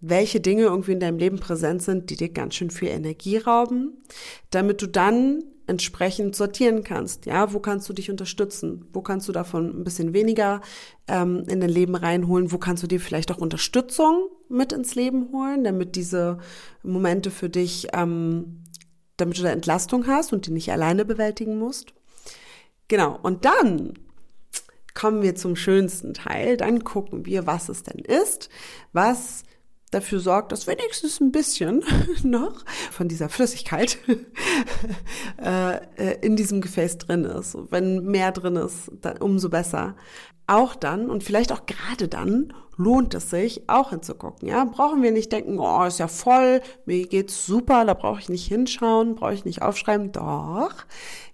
welche 0.00 0.40
Dinge 0.40 0.62
irgendwie 0.62 0.92
in 0.92 1.00
deinem 1.00 1.18
Leben 1.18 1.38
präsent 1.38 1.82
sind, 1.82 2.10
die 2.10 2.16
dir 2.16 2.30
ganz 2.30 2.56
schön 2.56 2.70
viel 2.70 2.88
Energie 2.88 3.36
rauben, 3.36 4.02
damit 4.50 4.82
du 4.82 4.88
dann 4.88 5.44
entsprechend 5.66 6.36
sortieren 6.36 6.84
kannst. 6.84 7.26
Ja, 7.26 7.52
wo 7.52 7.58
kannst 7.58 7.88
du 7.88 7.92
dich 7.92 8.10
unterstützen? 8.10 8.86
Wo 8.92 9.00
kannst 9.00 9.28
du 9.28 9.32
davon 9.32 9.80
ein 9.80 9.84
bisschen 9.84 10.12
weniger 10.12 10.60
ähm, 11.08 11.44
in 11.48 11.60
dein 11.60 11.70
Leben 11.70 11.94
reinholen? 11.94 12.52
Wo 12.52 12.58
kannst 12.58 12.82
du 12.82 12.86
dir 12.86 13.00
vielleicht 13.00 13.32
auch 13.32 13.38
Unterstützung 13.38 14.28
mit 14.48 14.72
ins 14.72 14.94
Leben 14.94 15.30
holen, 15.32 15.64
damit 15.64 15.96
diese 15.96 16.38
Momente 16.82 17.30
für 17.30 17.48
dich, 17.48 17.88
ähm, 17.92 18.62
damit 19.16 19.38
du 19.38 19.42
da 19.42 19.50
Entlastung 19.50 20.06
hast 20.06 20.32
und 20.32 20.46
die 20.46 20.52
nicht 20.52 20.70
alleine 20.70 21.04
bewältigen 21.04 21.58
musst? 21.58 21.94
Genau. 22.88 23.18
Und 23.22 23.44
dann 23.44 23.94
kommen 24.92 25.22
wir 25.22 25.34
zum 25.34 25.56
schönsten 25.56 26.14
Teil. 26.14 26.56
Dann 26.56 26.84
gucken 26.84 27.26
wir, 27.26 27.46
was 27.46 27.68
es 27.68 27.82
denn 27.82 28.04
ist, 28.04 28.48
was 28.92 29.44
dafür 29.94 30.20
sorgt, 30.20 30.52
dass 30.52 30.66
wenigstens 30.66 31.20
ein 31.20 31.32
bisschen 31.32 31.82
noch 32.22 32.64
von 32.90 33.08
dieser 33.08 33.28
Flüssigkeit 33.28 33.98
äh, 35.42 35.76
äh, 35.96 36.18
in 36.20 36.36
diesem 36.36 36.60
Gefäß 36.60 36.98
drin 36.98 37.24
ist. 37.24 37.56
Wenn 37.70 38.04
mehr 38.04 38.32
drin 38.32 38.56
ist, 38.56 38.90
dann 39.00 39.18
umso 39.18 39.48
besser. 39.48 39.94
Auch 40.46 40.74
dann 40.74 41.08
und 41.08 41.24
vielleicht 41.24 41.52
auch 41.52 41.64
gerade 41.64 42.08
dann 42.08 42.52
lohnt 42.76 43.14
es 43.14 43.30
sich 43.30 43.68
auch 43.68 43.90
hinzugucken. 43.90 44.48
Ja, 44.48 44.64
brauchen 44.64 45.02
wir 45.02 45.12
nicht 45.12 45.32
denken, 45.32 45.58
oh, 45.58 45.84
ist 45.84 45.98
ja 45.98 46.08
voll, 46.08 46.60
mir 46.86 47.06
geht's 47.06 47.46
super, 47.46 47.84
da 47.84 47.94
brauche 47.94 48.20
ich 48.20 48.28
nicht 48.28 48.46
hinschauen, 48.46 49.14
brauche 49.14 49.34
ich 49.34 49.44
nicht 49.44 49.62
aufschreiben. 49.62 50.12
Doch, 50.12 50.74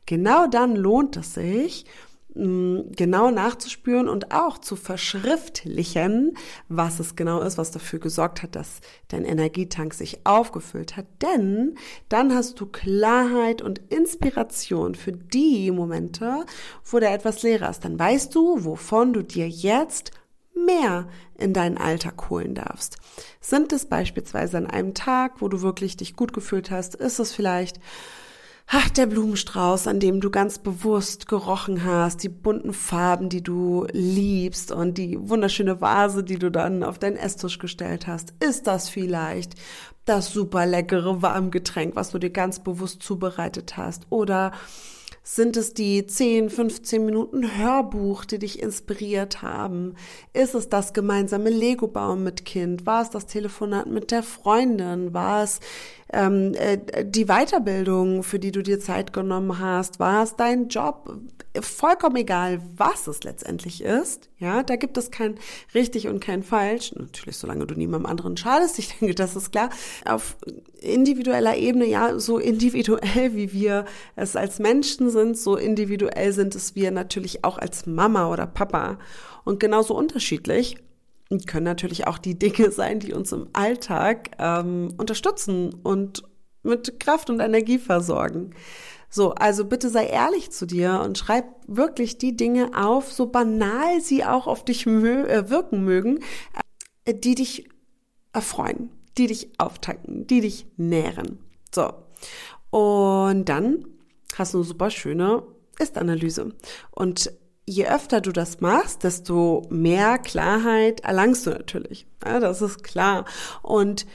genau 0.06 0.46
dann 0.46 0.76
lohnt 0.76 1.16
es 1.16 1.34
sich, 1.34 1.86
genau 2.34 3.30
nachzuspüren 3.30 4.08
und 4.08 4.32
auch 4.32 4.58
zu 4.58 4.76
verschriftlichen, 4.76 6.36
was 6.68 7.00
es 7.00 7.16
genau 7.16 7.40
ist, 7.40 7.58
was 7.58 7.72
dafür 7.72 7.98
gesorgt 7.98 8.42
hat, 8.42 8.54
dass 8.54 8.80
dein 9.08 9.24
Energietank 9.24 9.94
sich 9.94 10.20
aufgefüllt 10.24 10.96
hat. 10.96 11.06
Denn 11.22 11.74
dann 12.08 12.34
hast 12.34 12.60
du 12.60 12.66
Klarheit 12.66 13.62
und 13.62 13.80
Inspiration 13.92 14.94
für 14.94 15.12
die 15.12 15.70
Momente, 15.70 16.44
wo 16.84 17.00
der 17.00 17.12
etwas 17.12 17.42
leerer 17.42 17.70
ist. 17.70 17.84
Dann 17.84 17.98
weißt 17.98 18.34
du, 18.34 18.64
wovon 18.64 19.12
du 19.12 19.22
dir 19.22 19.48
jetzt 19.48 20.12
mehr 20.54 21.08
in 21.38 21.52
deinen 21.52 21.78
Alltag 21.78 22.30
holen 22.30 22.54
darfst. 22.54 22.96
Sind 23.40 23.72
es 23.72 23.86
beispielsweise 23.86 24.58
an 24.58 24.66
einem 24.66 24.94
Tag, 24.94 25.40
wo 25.40 25.48
du 25.48 25.62
wirklich 25.62 25.96
dich 25.96 26.16
gut 26.16 26.32
gefühlt 26.32 26.70
hast? 26.70 26.94
Ist 26.94 27.18
es 27.18 27.32
vielleicht 27.32 27.80
Ach, 28.72 28.88
der 28.88 29.06
Blumenstrauß, 29.06 29.88
an 29.88 29.98
dem 29.98 30.20
du 30.20 30.30
ganz 30.30 30.60
bewusst 30.60 31.26
gerochen 31.26 31.82
hast, 31.82 32.22
die 32.22 32.28
bunten 32.28 32.72
Farben, 32.72 33.28
die 33.28 33.42
du 33.42 33.84
liebst 33.90 34.70
und 34.70 34.96
die 34.96 35.18
wunderschöne 35.20 35.80
Vase, 35.80 36.22
die 36.22 36.38
du 36.38 36.52
dann 36.52 36.84
auf 36.84 37.00
deinen 37.00 37.16
Esstisch 37.16 37.58
gestellt 37.58 38.06
hast. 38.06 38.32
Ist 38.38 38.68
das 38.68 38.88
vielleicht 38.88 39.56
das 40.04 40.32
super 40.32 40.66
leckere 40.66 41.20
Warmgetränk, 41.20 41.96
was 41.96 42.12
du 42.12 42.20
dir 42.20 42.30
ganz 42.30 42.60
bewusst 42.60 43.02
zubereitet 43.02 43.76
hast? 43.76 44.06
Oder 44.08 44.52
sind 45.22 45.56
es 45.56 45.74
die 45.74 46.06
10, 46.06 46.48
15 46.48 47.04
Minuten 47.04 47.58
Hörbuch, 47.58 48.24
die 48.24 48.38
dich 48.38 48.62
inspiriert 48.62 49.42
haben? 49.42 49.96
Ist 50.32 50.54
es 50.54 50.68
das 50.68 50.92
gemeinsame 50.92 51.50
Lego-Bauen 51.50 52.22
mit 52.22 52.44
Kind? 52.44 52.86
War 52.86 53.02
es 53.02 53.10
das 53.10 53.26
Telefonat 53.26 53.86
mit 53.86 54.12
der 54.12 54.22
Freundin? 54.22 55.12
War 55.12 55.42
es 55.42 55.60
ähm, 56.12 56.54
äh, 56.54 57.04
die 57.04 57.26
Weiterbildung, 57.26 58.22
für 58.22 58.38
die 58.38 58.52
du 58.52 58.62
dir 58.62 58.80
Zeit 58.80 59.12
genommen 59.12 59.58
hast? 59.58 60.00
War 60.00 60.22
es 60.22 60.36
dein 60.36 60.68
Job? 60.68 61.18
Vollkommen 61.60 62.16
egal, 62.16 62.60
was 62.76 63.06
es 63.06 63.24
letztendlich 63.24 63.82
ist. 63.82 64.28
Ja, 64.38 64.62
da 64.62 64.76
gibt 64.76 64.96
es 64.96 65.10
kein 65.10 65.36
richtig 65.74 66.08
und 66.08 66.20
kein 66.20 66.42
falsch. 66.42 66.92
Natürlich, 66.94 67.36
solange 67.36 67.66
du 67.66 67.74
niemandem 67.74 68.10
anderen 68.10 68.36
schadest. 68.36 68.78
Ich 68.78 68.88
denke, 68.98 69.14
das 69.14 69.36
ist 69.36 69.52
klar. 69.52 69.70
Auf 70.04 70.36
individueller 70.80 71.56
Ebene, 71.56 71.86
ja, 71.86 72.18
so 72.18 72.38
individuell 72.38 73.34
wie 73.34 73.52
wir 73.52 73.84
es 74.16 74.36
als 74.36 74.58
Menschen 74.58 75.10
sind, 75.10 75.38
so 75.38 75.56
individuell 75.56 76.32
sind 76.32 76.54
es 76.54 76.74
wir 76.74 76.90
natürlich 76.90 77.44
auch 77.44 77.58
als 77.58 77.86
Mama 77.86 78.30
oder 78.30 78.46
Papa. 78.46 78.98
Und 79.44 79.60
genauso 79.60 79.96
unterschiedlich 79.96 80.76
können 81.38 81.64
natürlich 81.64 82.06
auch 82.06 82.18
die 82.18 82.38
Dinge 82.38 82.70
sein, 82.72 83.00
die 83.00 83.12
uns 83.12 83.32
im 83.32 83.48
Alltag 83.52 84.30
ähm, 84.38 84.94
unterstützen 84.98 85.74
und 85.82 86.24
mit 86.62 87.00
Kraft 87.00 87.30
und 87.30 87.40
Energie 87.40 87.78
versorgen. 87.78 88.54
So, 89.08 89.32
also 89.32 89.64
bitte 89.64 89.88
sei 89.88 90.06
ehrlich 90.06 90.52
zu 90.52 90.66
dir 90.66 91.00
und 91.04 91.18
schreib 91.18 91.44
wirklich 91.66 92.18
die 92.18 92.36
Dinge 92.36 92.70
auf, 92.76 93.12
so 93.12 93.26
banal 93.26 94.00
sie 94.00 94.24
auch 94.24 94.46
auf 94.46 94.64
dich 94.64 94.86
mö 94.86 95.24
äh, 95.24 95.50
wirken 95.50 95.84
mögen, 95.84 96.20
äh, 97.04 97.14
die 97.14 97.34
dich 97.34 97.68
erfreuen, 98.32 98.90
die 99.18 99.26
dich 99.26 99.48
auftanken, 99.58 100.28
die 100.28 100.40
dich 100.42 100.66
nähren. 100.76 101.40
So. 101.74 101.92
Und 102.70 103.46
dann 103.46 103.84
hast 104.36 104.54
du 104.54 104.58
eine 104.58 104.64
super 104.64 104.90
schöne 104.90 105.42
Ist-Analyse. 105.80 106.52
Und 106.92 107.32
je 107.70 107.86
öfter 107.86 108.20
du 108.20 108.32
das 108.32 108.60
machst, 108.60 109.04
desto 109.04 109.62
mehr 109.70 110.18
Klarheit 110.18 111.00
erlangst 111.00 111.46
du 111.46 111.50
natürlich. 111.50 112.06
Ja, 112.24 112.40
das 112.40 112.62
ist 112.62 112.82
klar. 112.82 113.24
Und 113.62 114.06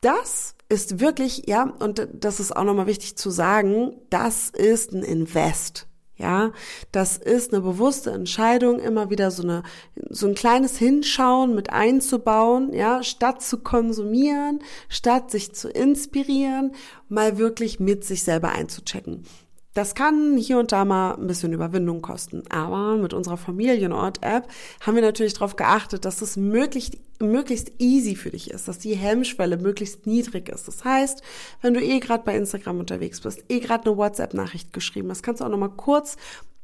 das 0.00 0.54
ist 0.68 1.00
wirklich, 1.00 1.44
ja, 1.48 1.74
und 1.80 2.08
das 2.12 2.38
ist 2.38 2.56
auch 2.56 2.62
nochmal 2.64 2.86
wichtig 2.86 3.16
zu 3.16 3.30
sagen, 3.30 3.96
das 4.10 4.50
ist 4.50 4.92
ein 4.92 5.02
Invest. 5.02 5.88
Ja, 6.18 6.52
das 6.92 7.18
ist 7.18 7.52
eine 7.52 7.60
bewusste 7.60 8.10
Entscheidung, 8.10 8.78
immer 8.78 9.10
wieder 9.10 9.30
so 9.30 9.42
eine, 9.42 9.64
so 10.08 10.26
ein 10.26 10.34
kleines 10.34 10.78
Hinschauen 10.78 11.54
mit 11.54 11.70
einzubauen, 11.70 12.72
ja, 12.72 13.02
statt 13.02 13.42
zu 13.42 13.58
konsumieren, 13.58 14.60
statt 14.88 15.30
sich 15.30 15.54
zu 15.54 15.68
inspirieren, 15.68 16.72
mal 17.10 17.36
wirklich 17.36 17.80
mit 17.80 18.04
sich 18.04 18.22
selber 18.22 18.50
einzuchecken. 18.52 19.24
Das 19.76 19.94
kann 19.94 20.38
hier 20.38 20.58
und 20.58 20.72
da 20.72 20.86
mal 20.86 21.16
ein 21.16 21.26
bisschen 21.26 21.52
Überwindung 21.52 22.00
kosten. 22.00 22.44
Aber 22.48 22.96
mit 22.96 23.12
unserer 23.12 23.36
Familienort-App 23.36 24.48
haben 24.80 24.94
wir 24.94 25.02
natürlich 25.02 25.34
darauf 25.34 25.54
geachtet, 25.56 26.06
dass 26.06 26.22
es 26.22 26.38
möglichst, 26.38 26.96
möglichst 27.20 27.72
easy 27.78 28.16
für 28.16 28.30
dich 28.30 28.50
ist, 28.50 28.68
dass 28.68 28.78
die 28.78 28.96
Hemmschwelle 28.96 29.58
möglichst 29.58 30.06
niedrig 30.06 30.48
ist. 30.48 30.66
Das 30.66 30.82
heißt, 30.82 31.22
wenn 31.60 31.74
du 31.74 31.82
eh 31.82 32.00
gerade 32.00 32.24
bei 32.24 32.34
Instagram 32.34 32.78
unterwegs 32.78 33.20
bist, 33.20 33.44
eh 33.50 33.60
gerade 33.60 33.90
eine 33.90 33.98
WhatsApp-Nachricht 33.98 34.72
geschrieben 34.72 35.10
hast, 35.10 35.22
kannst 35.22 35.42
du 35.42 35.44
auch 35.44 35.50
nochmal 35.50 35.76
kurz 35.76 36.16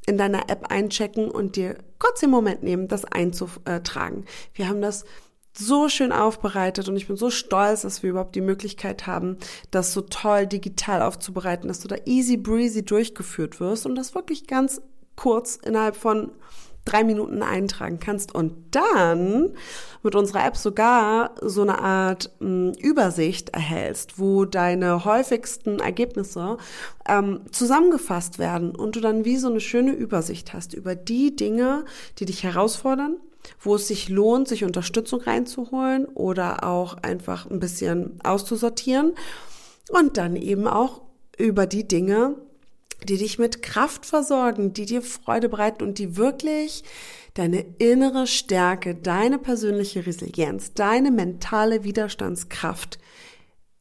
in 0.06 0.16
deiner 0.16 0.48
App 0.48 0.70
einchecken 0.70 1.30
und 1.30 1.56
dir 1.56 1.76
kurz 1.98 2.20
den 2.20 2.30
Moment 2.30 2.62
nehmen, 2.62 2.88
das 2.88 3.04
einzutragen. 3.04 4.24
Wir 4.54 4.70
haben 4.70 4.80
das 4.80 5.04
so 5.52 5.88
schön 5.88 6.12
aufbereitet 6.12 6.88
und 6.88 6.96
ich 6.96 7.06
bin 7.06 7.16
so 7.16 7.30
stolz, 7.30 7.82
dass 7.82 8.02
wir 8.02 8.10
überhaupt 8.10 8.34
die 8.34 8.40
Möglichkeit 8.40 9.06
haben, 9.06 9.36
das 9.70 9.92
so 9.92 10.00
toll 10.00 10.46
digital 10.46 11.02
aufzubereiten, 11.02 11.68
dass 11.68 11.80
du 11.80 11.88
da 11.88 11.96
easy 12.06 12.36
breezy 12.36 12.84
durchgeführt 12.84 13.60
wirst 13.60 13.86
und 13.86 13.94
das 13.94 14.14
wirklich 14.14 14.46
ganz 14.46 14.80
kurz 15.16 15.56
innerhalb 15.56 15.96
von 15.96 16.32
drei 16.84 17.04
Minuten 17.04 17.42
eintragen 17.42 18.00
kannst. 18.00 18.34
Und 18.34 18.54
dann 18.74 19.54
mit 20.02 20.14
unserer 20.14 20.44
App 20.44 20.56
sogar 20.56 21.32
so 21.40 21.62
eine 21.62 21.78
Art 21.80 22.30
m, 22.40 22.72
hm, 22.72 22.72
Übersicht 22.80 23.50
erhältst, 23.50 24.18
wo 24.18 24.44
deine 24.44 25.04
häufigsten 25.04 25.78
Ergebnisse 25.78 26.56
ähm, 27.08 27.42
zusammengefasst 27.52 28.38
werden 28.38 28.74
und 28.74 28.96
du 28.96 29.00
dann 29.00 29.24
wie 29.24 29.36
so 29.36 29.48
eine 29.48 29.60
schöne 29.60 29.92
Übersicht 29.92 30.52
hast 30.52 30.74
über 30.74 30.94
die 30.94 31.36
Dinge, 31.36 31.84
die 32.18 32.24
dich 32.24 32.42
herausfordern, 32.42 33.16
wo 33.60 33.76
es 33.76 33.88
sich 33.88 34.08
lohnt, 34.08 34.48
sich 34.48 34.64
Unterstützung 34.64 35.20
reinzuholen 35.20 36.06
oder 36.06 36.64
auch 36.64 36.94
einfach 37.02 37.50
ein 37.50 37.60
bisschen 37.60 38.18
auszusortieren 38.22 39.12
und 39.90 40.16
dann 40.16 40.36
eben 40.36 40.66
auch 40.66 41.02
über 41.38 41.66
die 41.66 41.86
Dinge, 41.86 42.36
die 43.08 43.18
dich 43.18 43.38
mit 43.38 43.62
Kraft 43.62 44.06
versorgen, 44.06 44.72
die 44.72 44.86
dir 44.86 45.02
Freude 45.02 45.48
bereiten 45.48 45.82
und 45.82 45.98
die 45.98 46.16
wirklich 46.16 46.84
deine 47.34 47.64
innere 47.78 48.26
Stärke, 48.26 48.94
deine 48.94 49.38
persönliche 49.38 50.06
Resilienz, 50.06 50.74
deine 50.74 51.10
mentale 51.10 51.84
Widerstandskraft 51.84 52.98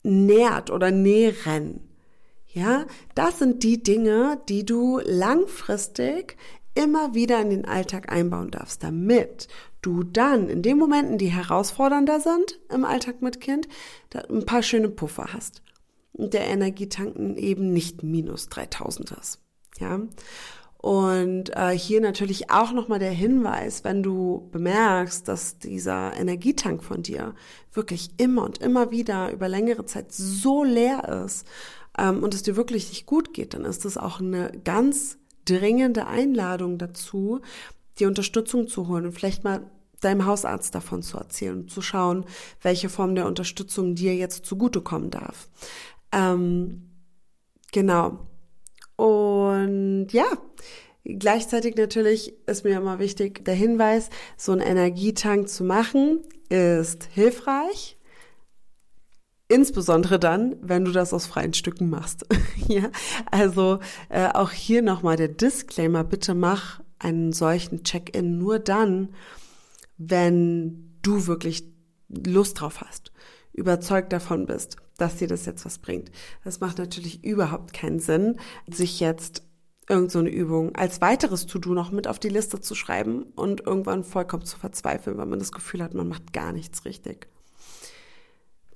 nährt 0.04 0.72
oder 0.72 0.92
nähren. 0.92 1.82
Ja, 2.54 2.86
das 3.16 3.40
sind 3.40 3.64
die 3.64 3.82
Dinge, 3.82 4.42
die 4.50 4.66
du 4.66 5.00
langfristig 5.06 6.36
immer 6.76 7.14
wieder 7.14 7.42
in 7.42 7.50
den 7.50 7.66
Alltag 7.66 8.12
einbauen 8.12 8.52
darfst, 8.52 8.84
damit 8.84 9.48
du 9.82 10.04
dann 10.04 10.50
in 10.50 10.62
den 10.62 10.78
Momenten, 10.78 11.18
die 11.18 11.28
herausfordernder 11.28 12.20
sind 12.20 12.60
im 12.70 12.86
Alltag 12.86 13.22
mit 13.22 13.42
Kind, 13.42 13.68
ein 14.30 14.46
paar 14.46 14.64
schöne 14.64 14.90
Puffer 14.90 15.34
hast. 15.34 15.62
Und 16.14 16.34
der 16.34 16.48
Energietanken 16.48 17.38
eben 17.38 17.72
nicht 17.72 18.04
minus 18.04 18.48
3000 18.50 19.12
ist. 19.12 19.40
Ja. 19.80 20.02
Und 20.82 21.56
äh, 21.56 21.78
hier 21.78 22.02
natürlich 22.02 22.50
auch 22.50 22.72
nochmal 22.72 22.98
der 22.98 23.12
Hinweis, 23.12 23.84
wenn 23.84 24.02
du 24.02 24.50
bemerkst, 24.52 25.28
dass 25.28 25.60
dieser 25.60 26.18
Energietank 26.18 26.84
von 26.84 27.04
dir 27.04 27.36
wirklich 27.72 28.10
immer 28.18 28.44
und 28.44 28.58
immer 28.58 28.90
wieder 28.90 29.32
über 29.32 29.48
längere 29.48 29.86
Zeit 29.86 30.12
so 30.12 30.64
leer 30.64 31.24
ist 31.24 31.46
ähm, 32.00 32.24
und 32.24 32.34
es 32.34 32.42
dir 32.42 32.56
wirklich 32.56 32.90
nicht 32.90 33.06
gut 33.06 33.32
geht, 33.32 33.54
dann 33.54 33.64
ist 33.64 33.86
das 33.86 33.96
auch 33.96 34.20
eine 34.20 34.52
ganz 34.64 35.20
dringende 35.46 36.08
Einladung 36.08 36.78
dazu, 36.78 37.42
die 38.00 38.06
Unterstützung 38.06 38.68
zu 38.68 38.88
holen 38.88 39.06
und 39.06 39.14
vielleicht 39.14 39.44
mal 39.44 39.70
deinem 40.02 40.26
Hausarzt 40.26 40.74
davon 40.74 41.04
zu 41.04 41.18
erzählen 41.18 41.62
und 41.62 41.72
zu 41.72 41.82
schauen, 41.82 42.26
welche 42.62 42.90
Form 42.90 43.16
der 43.16 43.28
Unterstützung 43.28 43.96
dir 43.96 44.16
jetzt 44.16 44.46
zugutekommen 44.46 45.12
darf. 45.12 45.48
Ähm, 46.12 46.90
genau. 47.72 48.28
Und 48.96 50.10
ja, 50.12 50.26
gleichzeitig 51.06 51.76
natürlich 51.76 52.34
ist 52.48 52.66
mir 52.66 52.78
immer 52.78 53.00
wichtig 53.00 53.46
der 53.46 53.56
Hinweis, 53.56 54.10
so 54.38 54.52
einen 54.52 54.62
Energietank 54.62 55.48
zu 55.50 55.64
machen, 55.64 56.22
ist 56.50 57.06
hilfreich. 57.14 57.98
Insbesondere 59.52 60.18
dann, 60.18 60.56
wenn 60.62 60.86
du 60.86 60.94
das 60.94 61.14
aus 61.14 61.26
freien 61.26 61.54
Stücken 61.54 61.90
machst. 61.90 62.26
ja, 62.70 62.90
also 63.30 63.80
äh, 64.08 64.30
auch 64.30 64.52
hier 64.52 64.82
nochmal 64.82 65.18
der 65.18 65.28
Disclaimer, 65.28 66.06
bitte 66.06 66.34
mach 66.36 66.80
einen 67.00 67.34
solchen 67.34 67.84
Check-in 67.84 68.38
nur 68.38 68.60
dann, 68.60 69.10
wenn 69.98 70.96
du 71.02 71.28
wirklich 71.28 71.66
Lust 72.08 72.62
drauf 72.62 72.80
hast, 72.80 73.12
überzeugt 73.52 74.14
davon 74.14 74.46
bist, 74.46 74.78
dass 74.98 75.18
dir 75.18 75.28
das 75.28 75.46
jetzt 75.46 75.66
was 75.66 75.80
bringt. 75.80 76.14
Das 76.46 76.62
macht 76.62 76.78
natürlich 76.78 77.22
überhaupt 77.26 77.74
keinen 77.74 78.00
Sinn, 78.00 78.40
sich 78.72 79.02
jetzt 79.02 79.44
irgendeine 79.90 80.30
so 80.30 80.34
Übung 80.34 80.76
als 80.78 81.02
weiteres 81.02 81.46
To-Do 81.46 81.74
noch 81.74 81.92
mit 81.92 82.08
auf 82.08 82.20
die 82.20 82.30
Liste 82.30 82.62
zu 82.62 82.74
schreiben 82.74 83.24
und 83.36 83.68
irgendwann 83.68 84.06
vollkommen 84.06 84.46
zu 84.46 84.58
verzweifeln, 84.58 85.18
weil 85.18 85.26
man 85.26 85.40
das 85.40 85.52
Gefühl 85.52 85.84
hat, 85.84 85.94
man 85.94 86.08
macht 86.08 86.32
gar 86.32 86.54
nichts 86.54 86.86
richtig. 86.86 87.28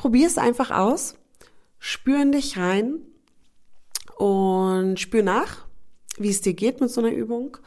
Probier 0.06 0.28
es 0.28 0.38
einfach 0.38 0.70
aus, 0.70 1.16
spür 1.80 2.22
in 2.22 2.32
dich 2.32 2.60
rein 2.60 3.00
und 4.18 5.00
spür 5.00 5.24
nach, 5.24 5.66
wie 6.20 6.30
es 6.30 6.42
dir 6.42 6.54
geht 6.54 6.80
mit 6.80 6.92
so 6.92 7.02
einer 7.02 7.10
Übung. 7.10 7.58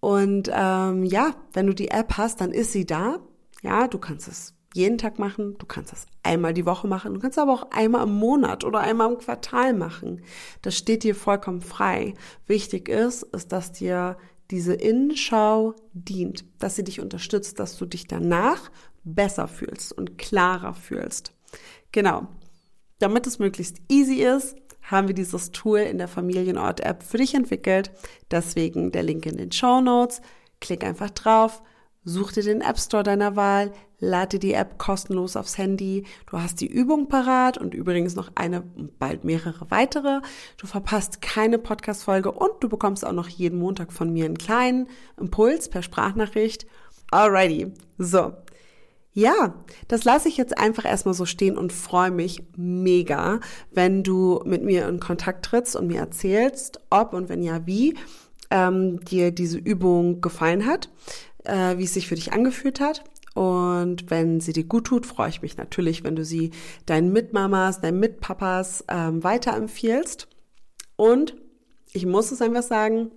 Und 0.00 0.50
ähm, 0.52 1.04
ja, 1.04 1.36
wenn 1.52 1.68
du 1.68 1.74
die 1.74 1.92
App 1.92 2.14
hast, 2.16 2.40
dann 2.40 2.50
ist 2.50 2.72
sie 2.72 2.86
da. 2.86 3.20
Ja, 3.62 3.86
du 3.86 4.00
kannst 4.00 4.26
es 4.26 4.52
jeden 4.74 4.98
Tag 4.98 5.20
machen, 5.20 5.58
du 5.58 5.66
kannst 5.66 5.92
das 5.92 6.06
einmal 6.24 6.54
die 6.54 6.66
Woche 6.66 6.88
machen, 6.88 7.14
du 7.14 7.20
kannst 7.20 7.38
aber 7.38 7.52
auch 7.52 7.70
einmal 7.70 8.02
im 8.02 8.16
Monat 8.16 8.64
oder 8.64 8.80
einmal 8.80 9.12
im 9.12 9.18
Quartal 9.18 9.72
machen. 9.72 10.22
Das 10.62 10.76
steht 10.76 11.04
dir 11.04 11.14
vollkommen 11.14 11.62
frei. 11.62 12.14
Wichtig 12.48 12.88
ist, 12.88 13.22
ist, 13.22 13.52
dass 13.52 13.70
dir 13.70 14.16
diese 14.50 14.74
Innenschau 14.74 15.76
dient, 15.92 16.46
dass 16.58 16.74
sie 16.74 16.82
dich 16.82 17.00
unterstützt, 17.00 17.60
dass 17.60 17.76
du 17.76 17.86
dich 17.86 18.08
danach 18.08 18.72
besser 19.04 19.46
fühlst 19.46 19.92
und 19.92 20.18
klarer 20.18 20.74
fühlst. 20.74 21.35
Genau. 21.92 22.26
Damit 22.98 23.26
es 23.26 23.38
möglichst 23.38 23.78
easy 23.88 24.22
ist, 24.22 24.56
haben 24.82 25.08
wir 25.08 25.14
dieses 25.14 25.50
Tool 25.50 25.80
in 25.80 25.98
der 25.98 26.08
Familienort-App 26.08 27.02
für 27.02 27.18
dich 27.18 27.34
entwickelt. 27.34 27.90
Deswegen 28.30 28.92
der 28.92 29.02
Link 29.02 29.26
in 29.26 29.36
den 29.36 29.52
Show 29.52 29.80
Notes. 29.80 30.20
Klick 30.60 30.84
einfach 30.84 31.10
drauf, 31.10 31.62
such 32.04 32.32
dir 32.32 32.42
den 32.42 32.62
App 32.62 32.78
Store 32.78 33.02
deiner 33.02 33.36
Wahl, 33.36 33.72
lade 33.98 34.38
die 34.38 34.54
App 34.54 34.78
kostenlos 34.78 35.36
aufs 35.36 35.58
Handy. 35.58 36.06
Du 36.30 36.40
hast 36.40 36.60
die 36.60 36.66
Übung 36.66 37.08
parat 37.08 37.58
und 37.58 37.74
übrigens 37.74 38.14
noch 38.14 38.30
eine, 38.36 38.62
bald 38.98 39.24
mehrere 39.24 39.70
weitere. 39.70 40.20
Du 40.56 40.66
verpasst 40.66 41.20
keine 41.20 41.58
Podcast-Folge 41.58 42.32
und 42.32 42.52
du 42.60 42.68
bekommst 42.68 43.04
auch 43.04 43.12
noch 43.12 43.28
jeden 43.28 43.58
Montag 43.58 43.92
von 43.92 44.12
mir 44.12 44.24
einen 44.24 44.38
kleinen 44.38 44.88
Impuls 45.18 45.68
per 45.68 45.82
Sprachnachricht. 45.82 46.66
Alrighty. 47.10 47.72
So. 47.98 48.32
Ja, 49.16 49.54
das 49.88 50.04
lasse 50.04 50.28
ich 50.28 50.36
jetzt 50.36 50.58
einfach 50.58 50.84
erstmal 50.84 51.14
so 51.14 51.24
stehen 51.24 51.56
und 51.56 51.72
freue 51.72 52.10
mich 52.10 52.42
mega, 52.54 53.40
wenn 53.70 54.02
du 54.02 54.42
mit 54.44 54.62
mir 54.62 54.86
in 54.86 55.00
Kontakt 55.00 55.46
trittst 55.46 55.74
und 55.74 55.86
mir 55.86 56.00
erzählst, 56.00 56.80
ob 56.90 57.14
und 57.14 57.30
wenn 57.30 57.42
ja, 57.42 57.64
wie 57.64 57.94
ähm, 58.50 59.02
dir 59.06 59.30
diese 59.30 59.56
Übung 59.56 60.20
gefallen 60.20 60.66
hat, 60.66 60.90
äh, 61.44 61.78
wie 61.78 61.84
es 61.84 61.94
sich 61.94 62.08
für 62.08 62.14
dich 62.14 62.34
angefühlt 62.34 62.78
hat. 62.78 63.04
Und 63.34 64.10
wenn 64.10 64.40
sie 64.40 64.52
dir 64.52 64.64
gut 64.64 64.84
tut, 64.84 65.06
freue 65.06 65.30
ich 65.30 65.40
mich 65.40 65.56
natürlich, 65.56 66.04
wenn 66.04 66.14
du 66.14 66.22
sie 66.22 66.50
deinen 66.84 67.10
Mitmamas, 67.10 67.80
deinen 67.80 68.00
Mitpapas 68.00 68.84
ähm, 68.88 69.24
weiterempfiehlst. 69.24 70.28
Und 70.96 71.36
ich 71.94 72.04
muss 72.04 72.32
es 72.32 72.42
einfach 72.42 72.62
sagen, 72.62 73.12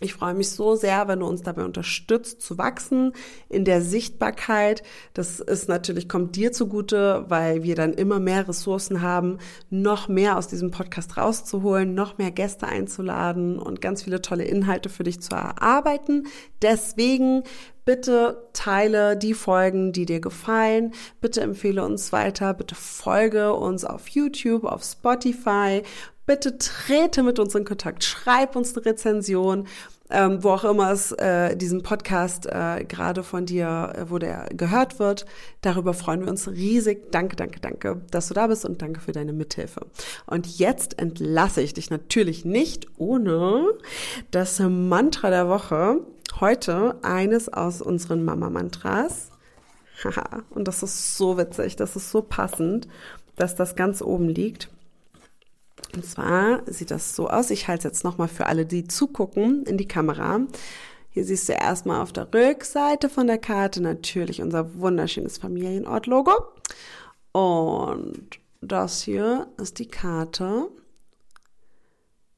Ich 0.00 0.12
freue 0.12 0.34
mich 0.34 0.50
so 0.50 0.76
sehr, 0.76 1.08
wenn 1.08 1.20
du 1.20 1.26
uns 1.26 1.40
dabei 1.40 1.64
unterstützt 1.64 2.42
zu 2.42 2.58
wachsen 2.58 3.12
in 3.48 3.64
der 3.64 3.80
Sichtbarkeit. 3.80 4.82
Das 5.14 5.40
ist 5.40 5.70
natürlich, 5.70 6.06
kommt 6.06 6.36
dir 6.36 6.52
zugute, 6.52 7.24
weil 7.28 7.62
wir 7.62 7.76
dann 7.76 7.94
immer 7.94 8.20
mehr 8.20 8.46
Ressourcen 8.46 9.00
haben, 9.00 9.38
noch 9.70 10.08
mehr 10.08 10.36
aus 10.36 10.48
diesem 10.48 10.70
Podcast 10.70 11.16
rauszuholen, 11.16 11.94
noch 11.94 12.18
mehr 12.18 12.30
Gäste 12.30 12.66
einzuladen 12.66 13.58
und 13.58 13.80
ganz 13.80 14.02
viele 14.02 14.20
tolle 14.20 14.44
Inhalte 14.44 14.90
für 14.90 15.02
dich 15.02 15.22
zu 15.22 15.34
erarbeiten. 15.34 16.26
Deswegen 16.60 17.44
bitte 17.86 18.48
teile 18.52 19.16
die 19.16 19.32
Folgen, 19.32 19.92
die 19.92 20.04
dir 20.04 20.20
gefallen. 20.20 20.92
Bitte 21.22 21.40
empfehle 21.40 21.82
uns 21.82 22.12
weiter. 22.12 22.52
Bitte 22.52 22.74
folge 22.74 23.54
uns 23.54 23.86
auf 23.86 24.08
YouTube, 24.08 24.64
auf 24.64 24.82
Spotify 24.82 25.82
bitte 26.26 26.58
trete 26.58 27.22
mit 27.22 27.38
uns 27.38 27.54
in 27.54 27.64
Kontakt, 27.64 28.04
schreib 28.04 28.56
uns 28.56 28.76
eine 28.76 28.84
Rezension, 28.84 29.66
ähm, 30.10 30.42
wo 30.42 30.50
auch 30.50 30.64
immer 30.64 30.92
es 30.92 31.12
äh, 31.12 31.56
diesen 31.56 31.82
Podcast 31.82 32.46
äh, 32.46 32.84
gerade 32.84 33.22
von 33.24 33.46
dir, 33.46 33.92
äh, 33.96 34.10
wo 34.10 34.18
der 34.18 34.48
gehört 34.50 34.98
wird. 34.98 35.26
Darüber 35.62 35.94
freuen 35.94 36.20
wir 36.20 36.28
uns 36.28 36.48
riesig. 36.48 37.10
Danke, 37.10 37.34
danke, 37.34 37.60
danke, 37.60 38.02
dass 38.10 38.28
du 38.28 38.34
da 38.34 38.46
bist 38.46 38.64
und 38.64 38.82
danke 38.82 39.00
für 39.00 39.12
deine 39.12 39.32
Mithilfe. 39.32 39.86
Und 40.26 40.58
jetzt 40.58 41.00
entlasse 41.00 41.60
ich 41.60 41.74
dich 41.74 41.90
natürlich 41.90 42.44
nicht 42.44 42.86
ohne 42.98 43.66
das 44.30 44.60
Mantra 44.60 45.30
der 45.30 45.48
Woche. 45.48 46.00
Heute 46.40 46.96
eines 47.02 47.48
aus 47.52 47.82
unseren 47.82 48.24
Mama-Mantras. 48.24 49.30
Haha, 50.04 50.42
und 50.50 50.68
das 50.68 50.82
ist 50.82 51.16
so 51.16 51.38
witzig, 51.38 51.76
das 51.76 51.96
ist 51.96 52.10
so 52.10 52.20
passend, 52.20 52.86
dass 53.36 53.56
das 53.56 53.74
ganz 53.74 54.02
oben 54.02 54.28
liegt. 54.28 54.68
Und 55.94 56.04
zwar 56.04 56.60
sieht 56.66 56.90
das 56.90 57.16
so 57.16 57.28
aus. 57.28 57.50
Ich 57.50 57.68
halte 57.68 57.88
es 57.88 57.94
jetzt 57.94 58.04
nochmal 58.04 58.28
für 58.28 58.46
alle, 58.46 58.66
die 58.66 58.86
zugucken, 58.86 59.64
in 59.64 59.78
die 59.78 59.88
Kamera. 59.88 60.40
Hier 61.10 61.24
siehst 61.24 61.48
du 61.48 61.54
erstmal 61.54 62.02
auf 62.02 62.12
der 62.12 62.28
Rückseite 62.32 63.08
von 63.08 63.26
der 63.26 63.38
Karte 63.38 63.82
natürlich 63.82 64.42
unser 64.42 64.78
wunderschönes 64.78 65.38
Familienort-Logo. 65.38 66.32
Und 67.32 68.28
das 68.60 69.02
hier 69.02 69.48
ist 69.56 69.78
die 69.78 69.88
Karte 69.88 70.68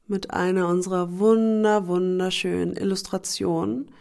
mit 0.07 0.31
einer 0.31 0.69
unserer 0.69 1.19
wunder, 1.19 1.87
wunderschönen 1.87 2.75
Illustrationen, 2.75 3.91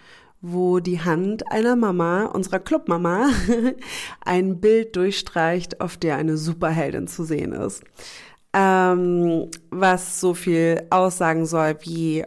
wo 0.40 0.78
die 0.78 1.00
Hand 1.00 1.50
einer 1.50 1.74
Mama, 1.74 2.26
unserer 2.26 2.60
Clubmama, 2.60 3.30
ein 4.20 4.60
Bild 4.60 4.94
durchstreicht, 4.94 5.80
auf 5.80 5.96
der 5.96 6.16
eine 6.16 6.36
Superheldin 6.36 7.08
zu 7.08 7.24
sehen 7.24 7.52
ist 7.52 7.82
ähm, 8.58 9.48
was 9.70 10.20
so 10.20 10.34
viel 10.34 10.82
aussagen 10.90 11.46
soll 11.46 11.76
wie 11.82 12.24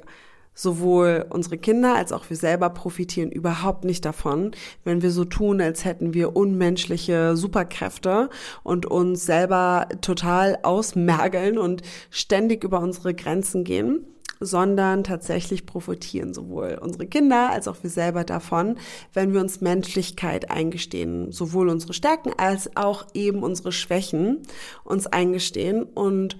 sowohl 0.53 1.25
unsere 1.29 1.57
Kinder 1.57 1.95
als 1.95 2.11
auch 2.11 2.29
wir 2.29 2.37
selber 2.37 2.69
profitieren 2.69 3.31
überhaupt 3.31 3.83
nicht 3.83 4.05
davon, 4.05 4.51
wenn 4.83 5.01
wir 5.01 5.11
so 5.11 5.25
tun, 5.25 5.59
als 5.61 5.85
hätten 5.85 6.13
wir 6.13 6.35
unmenschliche 6.35 7.35
Superkräfte 7.35 8.29
und 8.63 8.85
uns 8.85 9.25
selber 9.25 9.87
total 10.01 10.59
ausmergeln 10.63 11.57
und 11.57 11.81
ständig 12.09 12.63
über 12.63 12.79
unsere 12.79 13.13
Grenzen 13.13 13.63
gehen 13.63 14.05
sondern 14.39 15.03
tatsächlich 15.03 15.65
profitieren 15.65 16.33
sowohl 16.33 16.79
unsere 16.81 17.07
Kinder 17.07 17.51
als 17.51 17.67
auch 17.67 17.77
wir 17.81 17.89
selber 17.89 18.23
davon, 18.23 18.77
wenn 19.13 19.33
wir 19.33 19.41
uns 19.41 19.61
Menschlichkeit 19.61 20.49
eingestehen, 20.49 21.31
sowohl 21.31 21.69
unsere 21.69 21.93
Stärken 21.93 22.33
als 22.37 22.75
auch 22.75 23.07
eben 23.13 23.43
unsere 23.43 23.71
Schwächen 23.71 24.41
uns 24.83 25.07
eingestehen 25.07 25.83
und 25.83 26.37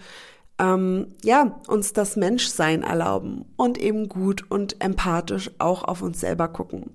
ähm, 0.60 1.08
ja, 1.23 1.60
uns 1.67 1.93
das 1.93 2.15
Menschsein 2.15 2.84
erlauben 2.84 3.45
und 3.56 3.77
eben 3.77 4.10
gut 4.10 4.49
und 4.49 4.82
empathisch 4.82 5.51
auch 5.60 5.84
auf 5.84 6.01
uns 6.01 6.19
selber 6.19 6.47
gucken. 6.47 6.91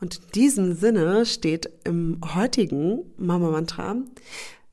Und 0.00 0.16
in 0.16 0.30
diesem 0.32 0.74
Sinne 0.74 1.26
steht 1.26 1.70
im 1.84 2.20
heutigen 2.34 3.00
Mama 3.16 3.50
Mantra, 3.50 3.96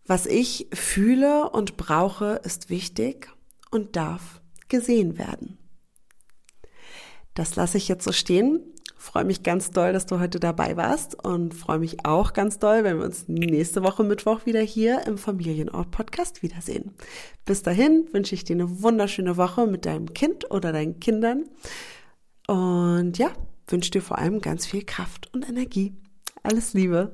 was 0.05 0.27
ich 0.27 0.67
fühle 0.71 1.49
und 1.49 1.77
brauche, 1.77 2.39
ist 2.43 2.69
wichtig 2.69 3.29
und 3.71 3.95
darf 3.95 4.41
gesehen 4.69 5.17
werden. 5.17 5.57
Das 7.33 7.55
lasse 7.55 7.77
ich 7.77 7.87
jetzt 7.87 8.03
so 8.03 8.11
stehen. 8.11 8.61
Freue 8.97 9.25
mich 9.25 9.43
ganz 9.43 9.69
doll, 9.69 9.93
dass 9.93 10.05
du 10.07 10.19
heute 10.19 10.39
dabei 10.39 10.77
warst 10.77 11.23
und 11.23 11.53
freue 11.53 11.79
mich 11.79 12.05
auch 12.05 12.33
ganz 12.33 12.57
doll, 12.57 12.83
wenn 12.83 12.97
wir 12.97 13.05
uns 13.05 13.27
nächste 13.27 13.83
Woche 13.83 14.03
Mittwoch 14.03 14.45
wieder 14.45 14.61
hier 14.61 15.05
im 15.05 15.17
Familienort 15.17 15.91
Podcast 15.91 16.41
wiedersehen. 16.41 16.93
Bis 17.43 17.61
dahin 17.61 18.07
wünsche 18.13 18.33
ich 18.33 18.45
dir 18.45 18.55
eine 18.55 18.81
wunderschöne 18.81 19.37
Woche 19.37 19.67
mit 19.67 19.85
deinem 19.85 20.13
Kind 20.13 20.49
oder 20.49 20.71
deinen 20.71 20.99
Kindern 20.99 21.43
und 22.47 23.17
ja, 23.17 23.31
wünsche 23.67 23.91
dir 23.91 24.01
vor 24.01 24.17
allem 24.17 24.39
ganz 24.39 24.65
viel 24.65 24.83
Kraft 24.83 25.31
und 25.33 25.47
Energie. 25.47 25.93
Alles 26.41 26.73
Liebe. 26.73 27.11